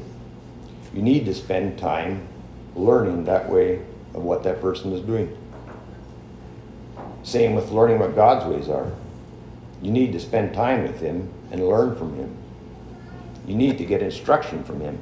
You 0.94 1.02
need 1.02 1.26
to 1.26 1.34
spend 1.34 1.78
time 1.78 2.28
learning 2.76 3.26
that 3.26 3.50
way 3.50 3.80
of 4.14 4.24
what 4.24 4.44
that 4.44 4.62
person 4.62 4.94
is 4.94 5.02
doing. 5.02 5.36
Same 7.24 7.56
with 7.56 7.72
learning 7.72 8.00
what 8.00 8.16
God's 8.16 8.46
ways 8.46 8.70
are. 8.70 8.92
You 9.82 9.92
need 9.92 10.14
to 10.14 10.20
spend 10.20 10.54
time 10.54 10.84
with 10.84 11.02
Him 11.02 11.30
and 11.52 11.68
learn 11.68 11.96
from 11.96 12.16
Him. 12.16 12.36
You 13.46 13.56
need 13.56 13.78
to 13.78 13.86
get 13.86 14.02
instruction 14.02 14.64
from 14.64 14.80
Him. 14.80 15.00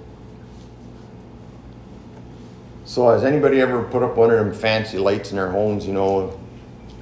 So, 2.84 3.10
has 3.10 3.24
anybody 3.24 3.62
ever 3.62 3.84
put 3.84 4.04
up 4.04 4.16
one 4.16 4.32
of 4.32 4.38
them 4.38 4.54
fancy 4.54 4.98
lights 4.98 5.32
in 5.32 5.38
their 5.38 5.52
homes, 5.52 5.88
you 5.88 5.94
know, 5.94 6.40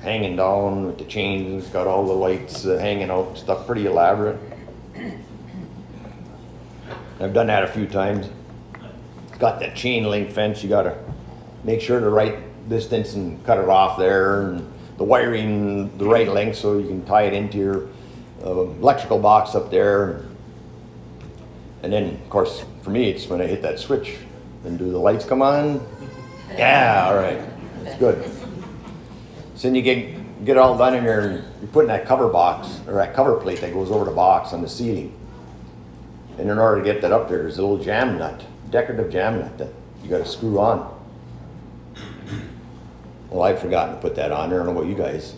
hanging 0.03 0.35
down 0.35 0.85
with 0.85 0.97
the 0.97 1.05
chains, 1.05 1.65
got 1.67 1.87
all 1.87 2.05
the 2.05 2.13
lights 2.13 2.65
uh, 2.65 2.77
hanging 2.77 3.09
out, 3.09 3.37
stuff 3.37 3.65
pretty 3.65 3.85
elaborate? 3.85 4.37
I've 7.21 7.33
done 7.33 7.47
that 7.47 7.63
a 7.63 7.67
few 7.67 7.87
times. 7.87 8.27
It's 9.29 9.37
got 9.37 9.61
that 9.61 9.75
chain 9.75 10.03
link 10.03 10.29
fence, 10.29 10.61
you 10.61 10.67
gotta 10.67 10.97
make 11.63 11.79
sure 11.79 12.01
the 12.01 12.09
right 12.09 12.37
distance 12.67 13.13
and 13.13 13.43
cut 13.45 13.57
it 13.57 13.69
off 13.69 13.97
there, 13.97 14.41
and 14.49 14.73
the 14.97 15.05
wiring 15.05 15.97
the 15.97 16.05
right 16.05 16.27
length 16.27 16.57
so 16.57 16.77
you 16.77 16.87
can 16.87 17.05
tie 17.05 17.23
it 17.23 17.33
into 17.33 17.57
your 17.57 17.87
uh, 18.45 18.61
electrical 18.61 19.19
box 19.19 19.55
up 19.55 19.71
there. 19.71 20.25
And 21.81 21.91
then, 21.91 22.15
of 22.15 22.29
course, 22.29 22.63
for 22.81 22.89
me, 22.89 23.09
it's 23.09 23.27
when 23.27 23.41
I 23.41 23.47
hit 23.47 23.61
that 23.61 23.79
switch. 23.79 24.17
Then 24.63 24.75
do 24.75 24.91
the 24.91 24.97
lights 24.97 25.25
come 25.25 25.41
on? 25.41 25.85
Yeah, 26.57 27.07
all 27.07 27.15
right. 27.15 27.41
That's 27.83 27.99
good. 27.99 28.42
So 29.63 29.69
then 29.69 29.75
you 29.75 29.81
get 29.81 30.43
get 30.43 30.57
it 30.57 30.59
all 30.59 30.77
done 30.77 30.93
and 30.93 31.05
you're, 31.05 31.41
putting 31.71 31.87
that 31.87 32.05
cover 32.05 32.27
box 32.27 32.81
or 32.85 32.95
that 32.95 33.13
cover 33.13 33.37
plate 33.37 33.61
that 33.61 33.71
goes 33.71 33.91
over 33.91 34.03
the 34.03 34.11
box 34.11 34.51
on 34.51 34.61
the 34.61 34.67
ceiling. 34.67 35.17
And 36.37 36.49
in 36.49 36.59
order 36.59 36.81
to 36.81 36.83
get 36.83 37.01
that 37.01 37.13
up 37.13 37.29
there, 37.29 37.43
there's 37.43 37.59
a 37.59 37.61
little 37.61 37.81
jam 37.81 38.17
nut, 38.17 38.45
decorative 38.71 39.09
jam 39.09 39.39
nut 39.39 39.57
that 39.59 39.69
you 40.03 40.09
got 40.09 40.17
to 40.17 40.25
screw 40.25 40.59
on. 40.59 41.01
Well, 43.29 43.43
I've 43.43 43.61
forgotten 43.61 43.95
to 43.95 44.01
put 44.01 44.15
that 44.15 44.33
on 44.33 44.49
there. 44.49 44.61
I 44.61 44.65
don't 44.65 44.75
know 44.75 44.81
about 44.81 44.89
you 44.89 44.97
guys. 44.97 45.33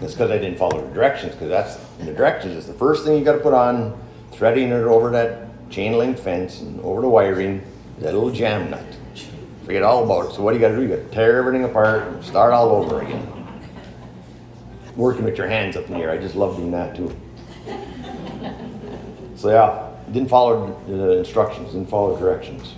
That's 0.00 0.14
because 0.14 0.32
I 0.32 0.38
didn't 0.38 0.58
follow 0.58 0.84
the 0.84 0.92
directions. 0.92 1.34
Because 1.34 1.50
that's 1.50 1.76
the 2.04 2.12
directions 2.12 2.56
is 2.56 2.66
the 2.66 2.74
first 2.74 3.04
thing 3.04 3.16
you 3.16 3.24
got 3.24 3.34
to 3.34 3.38
put 3.38 3.54
on, 3.54 3.96
threading 4.32 4.70
it 4.70 4.82
over 4.82 5.10
that 5.10 5.70
chain 5.70 5.92
link 5.92 6.18
fence 6.18 6.60
and 6.60 6.80
over 6.80 7.02
the 7.02 7.08
wiring, 7.08 7.62
that 8.00 8.14
little 8.14 8.32
jam 8.32 8.68
nut. 8.68 8.96
Forget 9.64 9.84
all 9.84 10.02
about 10.02 10.30
it. 10.30 10.34
So 10.34 10.42
what 10.42 10.54
do 10.54 10.58
you 10.58 10.60
got 10.60 10.70
to 10.70 10.76
do? 10.76 10.82
You 10.82 10.88
got 10.88 11.08
to 11.08 11.14
tear 11.14 11.38
everything 11.38 11.62
apart 11.62 12.08
and 12.08 12.24
start 12.24 12.52
all 12.52 12.70
over 12.70 13.02
again. 13.02 13.39
Working 15.00 15.24
with 15.24 15.38
your 15.38 15.48
hands 15.48 15.78
up 15.78 15.86
in 15.86 15.94
the 15.94 16.00
air. 16.00 16.10
I 16.10 16.18
just 16.18 16.34
love 16.34 16.58
doing 16.58 16.72
that 16.72 16.94
too. 16.94 17.16
So 19.34 19.48
yeah, 19.48 19.88
didn't 20.12 20.28
follow 20.28 20.78
the 20.86 21.16
instructions, 21.20 21.72
didn't 21.72 21.88
follow 21.88 22.18
directions. 22.18 22.74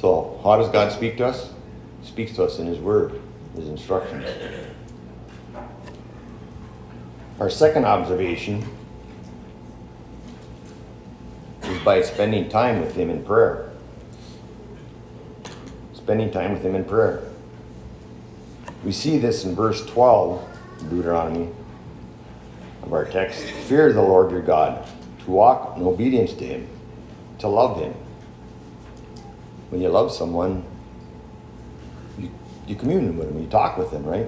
So 0.00 0.40
how 0.42 0.56
does 0.56 0.68
God 0.70 0.90
speak 0.90 1.16
to 1.18 1.26
us? 1.26 1.52
He 2.00 2.08
speaks 2.08 2.34
to 2.34 2.42
us 2.42 2.58
in 2.58 2.66
His 2.66 2.80
Word, 2.80 3.20
His 3.54 3.68
instructions. 3.68 4.28
Our 7.38 7.50
second 7.50 7.84
observation 7.84 8.66
is 11.62 11.78
by 11.84 12.02
spending 12.02 12.48
time 12.48 12.80
with 12.80 12.96
Him 12.96 13.10
in 13.10 13.22
prayer. 13.22 13.70
Spending 15.92 16.32
time 16.32 16.52
with 16.52 16.64
Him 16.64 16.74
in 16.74 16.84
prayer. 16.84 17.29
We 18.84 18.92
see 18.92 19.18
this 19.18 19.44
in 19.44 19.54
verse 19.54 19.84
12 19.86 20.46
Deuteronomy 20.88 21.50
of 22.82 22.92
our 22.92 23.04
text. 23.04 23.44
Fear 23.68 23.92
the 23.92 24.02
Lord 24.02 24.30
your 24.30 24.40
God, 24.40 24.86
to 25.24 25.30
walk 25.30 25.76
in 25.76 25.82
obedience 25.82 26.32
to 26.34 26.46
Him, 26.46 26.68
to 27.40 27.48
love 27.48 27.78
Him. 27.78 27.92
When 29.68 29.82
you 29.82 29.90
love 29.90 30.10
someone, 30.10 30.64
you, 32.18 32.30
you 32.66 32.74
commune 32.74 33.18
with 33.18 33.28
them, 33.28 33.42
you 33.42 33.48
talk 33.48 33.76
with 33.76 33.90
them, 33.90 34.04
right? 34.04 34.26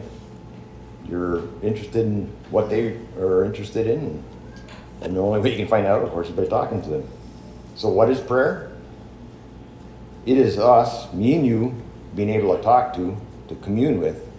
You're 1.09 1.45
interested 1.63 2.07
in 2.07 2.27
what 2.51 2.69
they 2.69 2.99
are 3.19 3.45
interested 3.45 3.87
in. 3.87 4.23
And 5.01 5.17
the 5.17 5.21
only 5.21 5.41
way 5.41 5.51
you 5.51 5.57
can 5.57 5.67
find 5.67 5.87
out, 5.87 6.03
of 6.03 6.11
course, 6.11 6.29
is 6.29 6.37
by 6.37 6.45
talking 6.45 6.81
to 6.83 6.89
them. 6.89 7.09
So, 7.75 7.89
what 7.89 8.09
is 8.11 8.21
prayer? 8.21 8.71
It 10.27 10.37
is 10.37 10.59
us, 10.59 11.13
me 11.13 11.35
and 11.35 11.45
you, 11.45 11.75
being 12.15 12.31
able 12.31 12.57
to 12.57 12.63
talk 12.63 12.95
to, 12.95 13.17
to 13.49 13.55
commune 13.57 13.99
with, 13.99 14.32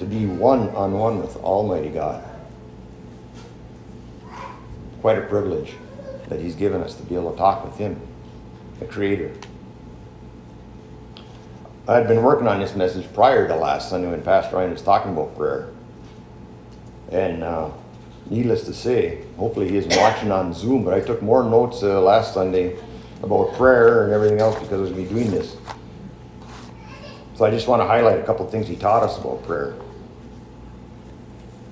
to 0.00 0.06
be 0.06 0.24
one 0.24 0.70
on 0.70 0.92
one 0.92 1.20
with 1.20 1.36
Almighty 1.36 1.90
God. 1.90 2.24
quite 5.02 5.18
a 5.18 5.22
privilege 5.22 5.74
that 6.28 6.40
He's 6.40 6.54
given 6.54 6.82
us 6.82 6.94
to 6.94 7.02
be 7.02 7.14
able 7.14 7.32
to 7.32 7.36
talk 7.36 7.64
with 7.64 7.76
Him, 7.76 8.00
the 8.78 8.86
Creator. 8.86 9.30
I 11.86 11.96
had 11.96 12.08
been 12.08 12.22
working 12.22 12.46
on 12.46 12.60
this 12.60 12.74
message 12.74 13.12
prior 13.12 13.46
to 13.46 13.54
last 13.54 13.90
Sunday 13.90 14.10
when 14.10 14.22
Pastor 14.22 14.56
Ryan 14.56 14.70
was 14.70 14.80
talking 14.80 15.12
about 15.12 15.36
prayer. 15.36 15.68
And 17.10 17.42
uh, 17.42 17.70
needless 18.30 18.64
to 18.64 18.74
say, 18.74 19.22
hopefully 19.36 19.68
he 19.68 19.76
isn't 19.76 19.96
watching 19.96 20.30
on 20.30 20.54
Zoom, 20.54 20.82
but 20.82 20.94
I 20.94 21.00
took 21.00 21.20
more 21.20 21.44
notes 21.44 21.82
uh, 21.82 22.00
last 22.00 22.32
Sunday 22.32 22.78
about 23.22 23.52
prayer 23.54 24.04
and 24.04 24.14
everything 24.14 24.38
else 24.38 24.54
because 24.54 24.72
I 24.72 24.76
was 24.76 24.90
going 24.90 25.06
to 25.06 25.14
be 25.14 25.20
doing 25.20 25.30
this. 25.30 25.56
So 27.34 27.44
I 27.44 27.50
just 27.50 27.68
want 27.68 27.82
to 27.82 27.86
highlight 27.86 28.18
a 28.18 28.22
couple 28.22 28.46
of 28.46 28.52
things 28.52 28.66
he 28.66 28.76
taught 28.76 29.02
us 29.02 29.18
about 29.18 29.42
prayer. 29.44 29.74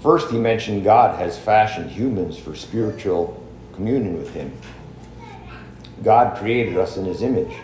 First, 0.00 0.30
he 0.30 0.38
mentioned 0.38 0.84
God 0.84 1.18
has 1.18 1.38
fashioned 1.38 1.90
humans 1.90 2.38
for 2.38 2.54
spiritual 2.54 3.42
communion 3.74 4.16
with 4.18 4.32
him. 4.32 4.52
God 6.04 6.38
created 6.38 6.76
us 6.76 6.96
in 6.96 7.04
his 7.04 7.22
image, 7.22 7.54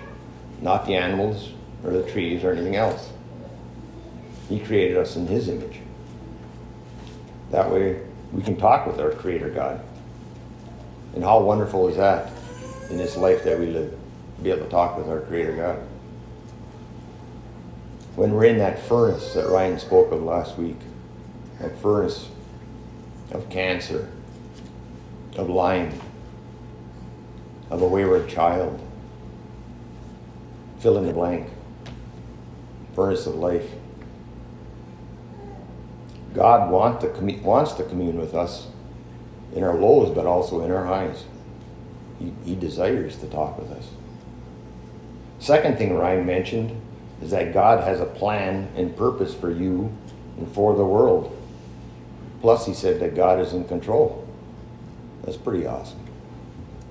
not 0.60 0.86
the 0.86 0.96
animals 0.96 1.52
or 1.84 1.92
the 1.92 2.10
trees 2.10 2.42
or 2.42 2.52
anything 2.52 2.76
else. 2.76 3.10
He 4.48 4.58
created 4.58 4.96
us 4.96 5.16
in 5.16 5.26
his 5.26 5.48
image. 5.48 5.80
That 7.50 7.70
way 7.70 8.02
we 8.32 8.42
can 8.42 8.56
talk 8.56 8.86
with 8.86 8.98
our 8.98 9.12
Creator 9.12 9.50
God. 9.50 9.80
And 11.14 11.22
how 11.22 11.40
wonderful 11.40 11.86
is 11.88 11.96
that 11.96 12.32
in 12.90 12.98
this 12.98 13.16
life 13.16 13.44
that 13.44 13.58
we 13.58 13.66
live, 13.66 13.96
to 14.36 14.42
be 14.42 14.50
able 14.50 14.64
to 14.64 14.70
talk 14.70 14.98
with 14.98 15.08
our 15.08 15.20
Creator 15.20 15.56
God. 15.56 15.78
When 18.16 18.32
we're 18.32 18.46
in 18.46 18.58
that 18.58 18.80
furnace 18.80 19.34
that 19.34 19.48
Ryan 19.48 19.78
spoke 19.78 20.10
of 20.10 20.22
last 20.22 20.58
week, 20.58 20.76
that 21.60 21.78
furnace 21.78 22.28
of 23.30 23.48
cancer, 23.48 24.10
of 25.36 25.48
lying, 25.48 25.98
of 27.70 27.82
a 27.82 27.86
wayward 27.86 28.28
child, 28.28 28.80
fill 30.78 30.98
in 30.98 31.06
the 31.06 31.12
blank, 31.12 31.48
furnace 32.94 33.26
of 33.26 33.34
life. 33.34 33.70
God 36.34 36.70
want 36.70 37.00
to 37.00 37.08
wants 37.42 37.72
to 37.74 37.84
commune 37.84 38.18
with 38.18 38.34
us 38.34 38.66
in 39.54 39.62
our 39.62 39.74
lows, 39.74 40.14
but 40.14 40.26
also 40.26 40.62
in 40.62 40.70
our 40.70 40.84
highs. 40.84 41.24
He, 42.18 42.32
he 42.44 42.54
desires 42.54 43.16
to 43.18 43.26
talk 43.26 43.58
with 43.58 43.70
us. 43.70 43.88
Second 45.38 45.78
thing 45.78 45.94
Ryan 45.94 46.26
mentioned 46.26 46.80
is 47.22 47.30
that 47.30 47.52
God 47.52 47.84
has 47.84 48.00
a 48.00 48.06
plan 48.06 48.68
and 48.76 48.96
purpose 48.96 49.34
for 49.34 49.50
you 49.50 49.92
and 50.36 50.52
for 50.52 50.74
the 50.74 50.84
world. 50.84 51.36
Plus, 52.44 52.66
he 52.66 52.74
said 52.74 53.00
that 53.00 53.14
God 53.14 53.40
is 53.40 53.54
in 53.54 53.64
control. 53.64 54.28
That's 55.22 55.38
pretty 55.38 55.66
awesome. 55.66 55.98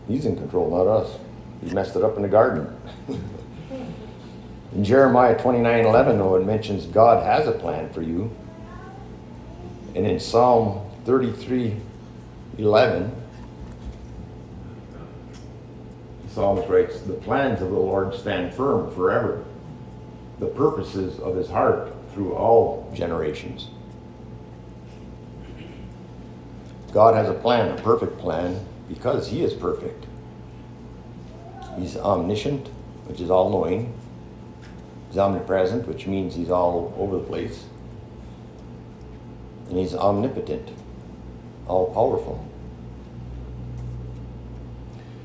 He's 0.08 0.26
in 0.26 0.36
control, 0.36 0.72
not 0.72 0.88
us. 0.88 1.20
He 1.64 1.70
messed 1.70 1.96
it 1.96 2.04
up 2.04 2.16
in 2.16 2.24
the 2.24 2.28
garden. 2.28 2.76
in 4.74 4.84
Jeremiah 4.84 5.40
29 5.40 5.86
11, 5.86 6.18
though, 6.18 6.38
it 6.38 6.44
mentions 6.44 6.88
God 6.88 7.24
has 7.24 7.48
a 7.48 7.52
plan 7.52 7.94
for 7.94 8.02
you 8.02 8.36
and 9.94 10.08
in 10.08 10.20
Psalm 10.20 10.90
33 11.06 11.76
11, 12.58 13.16
the 16.26 16.34
psalmist 16.34 16.68
writes, 16.68 17.00
The 17.02 17.14
plans 17.14 17.62
of 17.62 17.70
the 17.70 17.78
Lord 17.78 18.16
stand 18.16 18.56
firm 18.56 18.90
forever, 18.96 19.46
the 20.40 20.48
purposes 20.48 21.20
of 21.20 21.36
his 21.36 21.48
heart 21.48 21.94
through 22.12 22.34
all 22.34 22.92
generations. 22.96 23.68
God 26.94 27.16
has 27.16 27.28
a 27.28 27.34
plan, 27.34 27.78
a 27.78 27.82
perfect 27.82 28.20
plan, 28.20 28.66
because 28.88 29.30
he 29.30 29.44
is 29.44 29.54
perfect. 29.54 30.06
He's 31.78 31.98
omniscient, 31.98 32.68
which 33.08 33.20
is 33.20 33.30
all 33.32 33.50
knowing. 33.50 33.94
He's 35.10 35.18
omnipresent, 35.18 35.88
which 35.88 36.06
means 36.06 36.36
he's 36.36 36.50
all 36.50 36.94
over 36.98 37.18
the 37.18 37.24
place 37.24 37.66
and 39.74 39.82
he's 39.82 39.96
omnipotent, 39.96 40.70
all 41.68 41.92
powerful. 41.94 42.48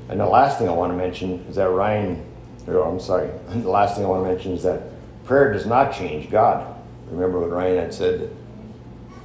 And 0.09 0.19
the 0.19 0.25
last 0.25 0.57
thing 0.57 0.67
I 0.67 0.71
want 0.71 0.91
to 0.91 0.97
mention 0.97 1.45
is 1.47 1.55
that 1.57 1.69
Ryan, 1.69 2.25
or 2.65 2.81
I'm 2.81 2.99
sorry, 2.99 3.29
the 3.49 3.69
last 3.69 3.95
thing 3.95 4.05
I 4.05 4.07
want 4.07 4.23
to 4.25 4.29
mention 4.29 4.53
is 4.53 4.63
that 4.63 4.81
prayer 5.25 5.53
does 5.53 5.67
not 5.67 5.93
change 5.93 6.31
God. 6.31 6.75
Remember 7.11 7.39
what 7.39 7.51
Ryan 7.51 7.77
had 7.77 7.93
said 7.93 8.21
that 8.21 8.29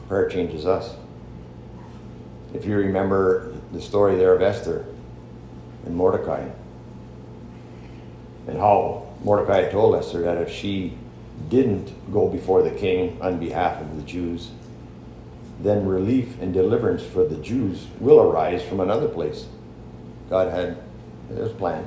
prayer 0.09 0.29
changes 0.29 0.67
us. 0.67 0.95
If 2.55 2.65
you 2.65 2.77
remember 2.77 3.53
the 3.73 3.83
story 3.83 4.17
there 4.17 4.33
of 4.33 4.41
Esther 4.41 4.87
and 5.85 5.95
Mordecai, 5.95 6.49
and 8.47 8.59
how 8.59 9.09
Mordecai 9.25 9.71
told 9.71 9.97
Esther 9.97 10.23
that 10.23 10.39
if 10.39 10.51
she 10.51 10.97
didn't 11.49 12.13
go 12.13 12.29
before 12.29 12.63
the 12.63 12.71
king 12.71 13.19
on 13.21 13.41
behalf 13.41 13.81
of 13.81 13.97
the 13.97 14.03
Jews, 14.03 14.53
then 15.61 15.87
relief 15.87 16.41
and 16.41 16.55
deliverance 16.55 17.03
for 17.03 17.27
the 17.27 17.37
Jews 17.37 17.87
will 17.99 18.21
arise 18.21 18.63
from 18.63 18.81
another 18.81 19.09
place. 19.09 19.47
God 20.31 20.53
had 20.53 20.79
his 21.29 21.53
plan. 21.53 21.85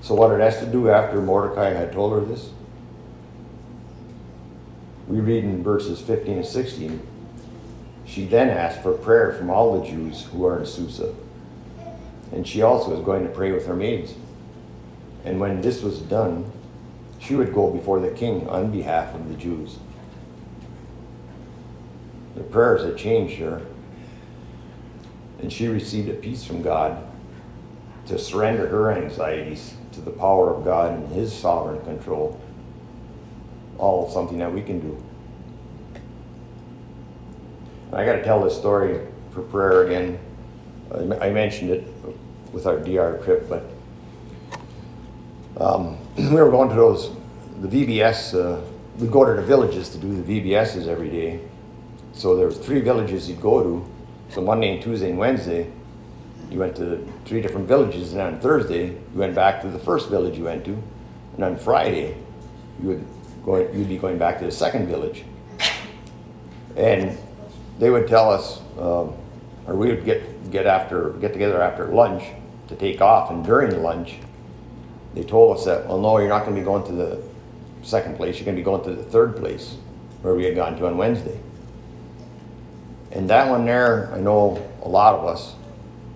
So, 0.00 0.14
what 0.14 0.28
did 0.28 0.40
Esther 0.40 0.66
do 0.66 0.90
after 0.90 1.20
Mordecai 1.20 1.70
had 1.70 1.92
told 1.92 2.12
her 2.12 2.20
this? 2.20 2.50
We 5.08 5.20
read 5.20 5.44
in 5.44 5.62
verses 5.62 6.00
15 6.00 6.38
and 6.38 6.46
16. 6.46 7.06
She 8.10 8.24
then 8.24 8.50
asked 8.50 8.82
for 8.82 8.92
prayer 8.92 9.32
from 9.32 9.50
all 9.50 9.78
the 9.78 9.86
Jews 9.86 10.24
who 10.24 10.44
are 10.44 10.58
in 10.58 10.66
Susa. 10.66 11.14
And 12.32 12.46
she 12.46 12.60
also 12.60 12.90
was 12.90 13.04
going 13.04 13.22
to 13.22 13.30
pray 13.30 13.52
with 13.52 13.66
her 13.66 13.76
maids. 13.76 14.14
And 15.24 15.38
when 15.38 15.60
this 15.60 15.80
was 15.80 16.00
done, 16.00 16.50
she 17.20 17.36
would 17.36 17.54
go 17.54 17.70
before 17.70 18.00
the 18.00 18.10
king 18.10 18.48
on 18.48 18.72
behalf 18.72 19.14
of 19.14 19.28
the 19.28 19.36
Jews. 19.36 19.78
The 22.34 22.42
prayers 22.42 22.82
had 22.82 22.96
changed 22.96 23.38
her. 23.38 23.62
And 25.40 25.52
she 25.52 25.68
received 25.68 26.08
a 26.08 26.14
peace 26.14 26.44
from 26.44 26.62
God 26.62 27.06
to 28.06 28.18
surrender 28.18 28.66
her 28.66 28.90
anxieties 28.90 29.74
to 29.92 30.00
the 30.00 30.10
power 30.10 30.52
of 30.52 30.64
God 30.64 30.94
and 30.94 31.12
His 31.12 31.32
sovereign 31.32 31.80
control. 31.84 32.40
All 33.78 34.10
something 34.10 34.38
that 34.38 34.52
we 34.52 34.62
can 34.62 34.80
do. 34.80 35.00
I 37.92 38.04
got 38.04 38.12
to 38.12 38.22
tell 38.22 38.42
this 38.44 38.56
story 38.56 39.00
for 39.32 39.42
prayer 39.42 39.86
again. 39.86 40.18
I 41.20 41.30
mentioned 41.30 41.70
it 41.70 41.84
with 42.52 42.66
our 42.66 42.78
DR 42.78 43.22
trip, 43.24 43.48
but 43.48 43.64
um, 45.60 45.98
we 46.16 46.28
were 46.28 46.50
going 46.50 46.68
to 46.68 46.74
those, 46.74 47.10
the 47.60 47.68
VBS, 47.68 48.34
uh, 48.34 48.60
we 48.98 49.08
go 49.08 49.24
to 49.24 49.40
the 49.40 49.46
villages 49.46 49.88
to 49.90 49.98
do 49.98 50.22
the 50.22 50.40
VBSs 50.40 50.86
every 50.86 51.10
day. 51.10 51.40
So 52.12 52.36
there 52.36 52.46
was 52.46 52.58
three 52.58 52.80
villages 52.80 53.28
you'd 53.28 53.40
go 53.40 53.62
to. 53.62 53.90
So 54.28 54.40
Monday 54.40 54.74
and 54.74 54.82
Tuesday 54.82 55.10
and 55.10 55.18
Wednesday, 55.18 55.70
you 56.48 56.60
went 56.60 56.76
to 56.76 57.06
three 57.24 57.40
different 57.40 57.66
villages, 57.66 58.12
and 58.12 58.20
on 58.20 58.40
Thursday 58.40 58.88
you 58.88 59.00
went 59.14 59.34
back 59.34 59.62
to 59.62 59.68
the 59.68 59.78
first 59.78 60.10
village 60.10 60.38
you 60.38 60.44
went 60.44 60.64
to, 60.64 60.80
and 61.34 61.44
on 61.44 61.56
Friday 61.56 62.16
you 62.80 62.88
would 62.88 63.06
go, 63.44 63.58
you'd 63.72 63.88
be 63.88 63.98
going 63.98 64.18
back 64.18 64.38
to 64.38 64.44
the 64.44 64.52
second 64.52 64.86
village. 64.86 65.24
And 66.76 67.18
they 67.80 67.90
would 67.90 68.06
tell 68.06 68.30
us, 68.30 68.60
um, 68.78 69.14
or 69.66 69.74
we 69.74 69.88
would 69.88 70.04
get 70.04 70.50
get 70.50 70.66
after 70.66 71.10
get 71.20 71.32
together 71.32 71.60
after 71.60 71.86
lunch 71.86 72.24
to 72.68 72.76
take 72.76 73.00
off, 73.00 73.30
and 73.30 73.44
during 73.44 73.82
lunch, 73.82 74.18
they 75.14 75.24
told 75.24 75.56
us 75.56 75.64
that, 75.64 75.86
well, 75.86 75.98
no, 75.98 76.18
you're 76.18 76.28
not 76.28 76.44
going 76.44 76.54
to 76.54 76.60
be 76.60 76.64
going 76.64 76.84
to 76.86 76.92
the 76.92 77.22
second 77.82 78.16
place. 78.16 78.36
You're 78.36 78.44
going 78.44 78.56
to 78.56 78.60
be 78.60 78.64
going 78.64 78.84
to 78.84 78.94
the 78.94 79.02
third 79.02 79.36
place 79.36 79.76
where 80.22 80.34
we 80.34 80.44
had 80.44 80.54
gone 80.54 80.76
to 80.76 80.86
on 80.86 80.96
Wednesday. 80.96 81.38
And 83.10 83.28
that 83.30 83.48
one 83.48 83.64
there, 83.64 84.12
I 84.14 84.20
know 84.20 84.64
a 84.82 84.88
lot 84.88 85.14
of 85.14 85.24
us 85.24 85.54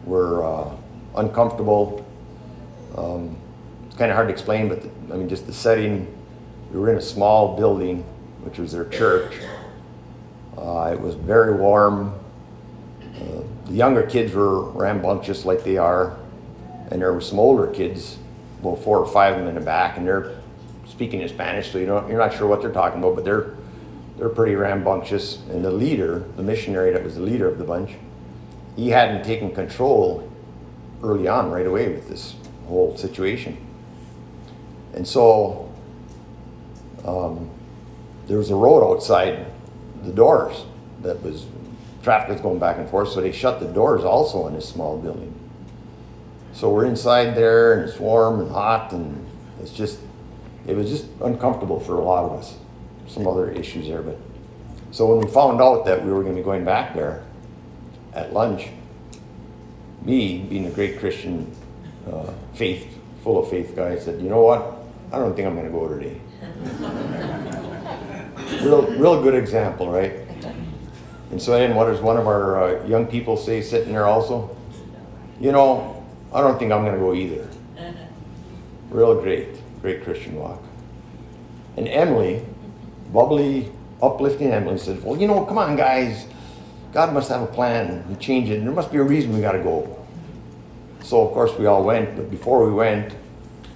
were 0.04 0.44
uh, 0.44 0.76
uncomfortable. 1.16 2.06
Um, 2.96 3.36
it's 3.86 3.96
kind 3.96 4.10
of 4.10 4.14
hard 4.14 4.28
to 4.28 4.32
explain, 4.32 4.68
but 4.68 4.82
the, 4.82 5.14
I 5.14 5.16
mean, 5.16 5.28
just 5.28 5.46
the 5.46 5.52
setting. 5.52 6.06
We 6.70 6.78
were 6.78 6.90
in 6.90 6.98
a 6.98 7.02
small 7.02 7.56
building, 7.56 8.02
which 8.42 8.58
was 8.58 8.72
their 8.72 8.88
church. 8.88 9.34
Uh, 10.64 10.90
it 10.92 11.00
was 11.00 11.14
very 11.14 11.54
warm. 11.54 12.18
Uh, 13.02 13.42
the 13.66 13.72
younger 13.74 14.02
kids 14.02 14.32
were 14.32 14.70
rambunctious 14.70 15.44
like 15.44 15.62
they 15.62 15.76
are, 15.76 16.16
and 16.90 17.02
there 17.02 17.12
were 17.12 17.20
some 17.20 17.38
older 17.38 17.66
kids, 17.66 18.16
well, 18.62 18.74
four 18.74 18.98
or 18.98 19.06
five 19.06 19.34
of 19.34 19.40
them 19.40 19.48
in 19.48 19.54
the 19.54 19.60
back, 19.60 19.98
and 19.98 20.06
they're 20.06 20.40
speaking 20.88 21.20
in 21.20 21.28
Spanish, 21.28 21.70
so 21.70 21.78
you 21.78 21.86
don't, 21.86 22.08
you're 22.08 22.18
not 22.18 22.32
sure 22.32 22.46
what 22.46 22.62
they're 22.62 22.72
talking 22.72 22.98
about, 22.98 23.14
but 23.14 23.24
they're 23.24 23.54
they're 24.16 24.28
pretty 24.28 24.54
rambunctious. 24.54 25.38
And 25.50 25.64
the 25.64 25.70
leader, 25.70 26.24
the 26.36 26.42
missionary 26.42 26.92
that 26.92 27.02
was 27.02 27.16
the 27.16 27.20
leader 27.22 27.48
of 27.48 27.58
the 27.58 27.64
bunch, 27.64 27.96
he 28.76 28.90
hadn't 28.90 29.24
taken 29.24 29.52
control 29.52 30.30
early 31.02 31.28
on 31.28 31.50
right 31.50 31.66
away 31.66 31.88
with 31.88 32.08
this 32.08 32.36
whole 32.66 32.96
situation. 32.96 33.56
And 34.94 35.06
so 35.06 35.72
um, 37.04 37.50
there 38.28 38.38
was 38.38 38.50
a 38.50 38.54
road 38.54 38.88
outside 38.88 39.46
the 40.04 40.12
doors 40.12 40.64
that 41.02 41.22
was 41.22 41.46
traffic 42.02 42.36
is 42.36 42.40
going 42.40 42.58
back 42.58 42.78
and 42.78 42.88
forth, 42.88 43.08
so 43.08 43.20
they 43.20 43.32
shut 43.32 43.60
the 43.60 43.66
doors 43.66 44.04
also 44.04 44.46
in 44.46 44.54
this 44.54 44.68
small 44.68 44.98
building. 44.98 45.32
So 46.52 46.70
we're 46.72 46.84
inside 46.84 47.34
there 47.34 47.74
and 47.74 47.88
it's 47.88 47.98
warm 47.98 48.40
and 48.40 48.50
hot 48.50 48.92
and 48.92 49.26
it's 49.60 49.72
just, 49.72 49.98
it 50.66 50.76
was 50.76 50.88
just 50.88 51.06
uncomfortable 51.22 51.80
for 51.80 51.98
a 51.98 52.04
lot 52.04 52.24
of 52.24 52.38
us. 52.38 52.56
Some 53.08 53.26
other 53.26 53.50
issues 53.50 53.88
there, 53.88 54.02
but 54.02 54.18
so 54.90 55.06
when 55.06 55.26
we 55.26 55.32
found 55.32 55.60
out 55.60 55.84
that 55.86 56.04
we 56.04 56.12
were 56.12 56.22
going 56.22 56.36
to 56.36 56.40
be 56.40 56.44
going 56.44 56.64
back 56.64 56.94
there 56.94 57.24
at 58.14 58.32
lunch, 58.32 58.68
me 60.04 60.38
being 60.38 60.66
a 60.66 60.70
great 60.70 61.00
Christian, 61.00 61.52
uh, 62.10 62.32
faith, 62.54 62.96
full 63.24 63.42
of 63.42 63.50
faith 63.50 63.74
guy, 63.74 63.98
said, 63.98 64.22
you 64.22 64.28
know 64.28 64.42
what? 64.42 64.76
I 65.12 65.18
don't 65.18 65.34
think 65.34 65.48
I'm 65.48 65.54
going 65.54 65.66
to 65.66 65.72
go 65.72 65.88
today. 65.88 67.50
real, 68.62 68.82
real 68.92 69.22
good 69.22 69.34
example, 69.34 69.90
right? 69.90 70.12
And 71.30 71.40
so 71.40 71.52
then 71.52 71.74
what 71.74 71.86
does 71.86 72.00
one 72.00 72.16
of 72.16 72.26
our 72.26 72.62
uh, 72.62 72.86
young 72.86 73.06
people 73.06 73.36
say 73.36 73.60
sitting 73.60 73.92
there 73.92 74.06
also? 74.06 74.56
You 75.40 75.52
know, 75.52 76.04
I 76.32 76.40
don't 76.40 76.58
think 76.58 76.72
I'm 76.72 76.84
going 76.84 76.94
to 76.94 77.00
go 77.00 77.14
either. 77.14 77.48
Real 78.90 79.20
great, 79.20 79.48
great 79.82 80.04
Christian 80.04 80.36
walk. 80.36 80.62
And 81.76 81.88
Emily, 81.88 82.44
bubbly, 83.12 83.72
uplifting 84.00 84.52
Emily, 84.52 84.78
said, 84.78 85.02
Well, 85.02 85.20
you 85.20 85.26
know, 85.26 85.44
come 85.44 85.58
on, 85.58 85.76
guys. 85.76 86.26
God 86.92 87.12
must 87.12 87.28
have 87.28 87.42
a 87.42 87.46
plan. 87.46 88.04
He 88.08 88.14
changed 88.14 88.52
it. 88.52 88.58
And 88.58 88.66
there 88.66 88.74
must 88.74 88.92
be 88.92 88.98
a 88.98 89.02
reason 89.02 89.32
we 89.34 89.40
got 89.40 89.52
to 89.52 89.62
go. 89.62 90.06
So, 91.02 91.26
of 91.26 91.34
course, 91.34 91.52
we 91.58 91.66
all 91.66 91.82
went. 91.82 92.14
But 92.14 92.30
before 92.30 92.64
we 92.64 92.72
went, 92.72 93.12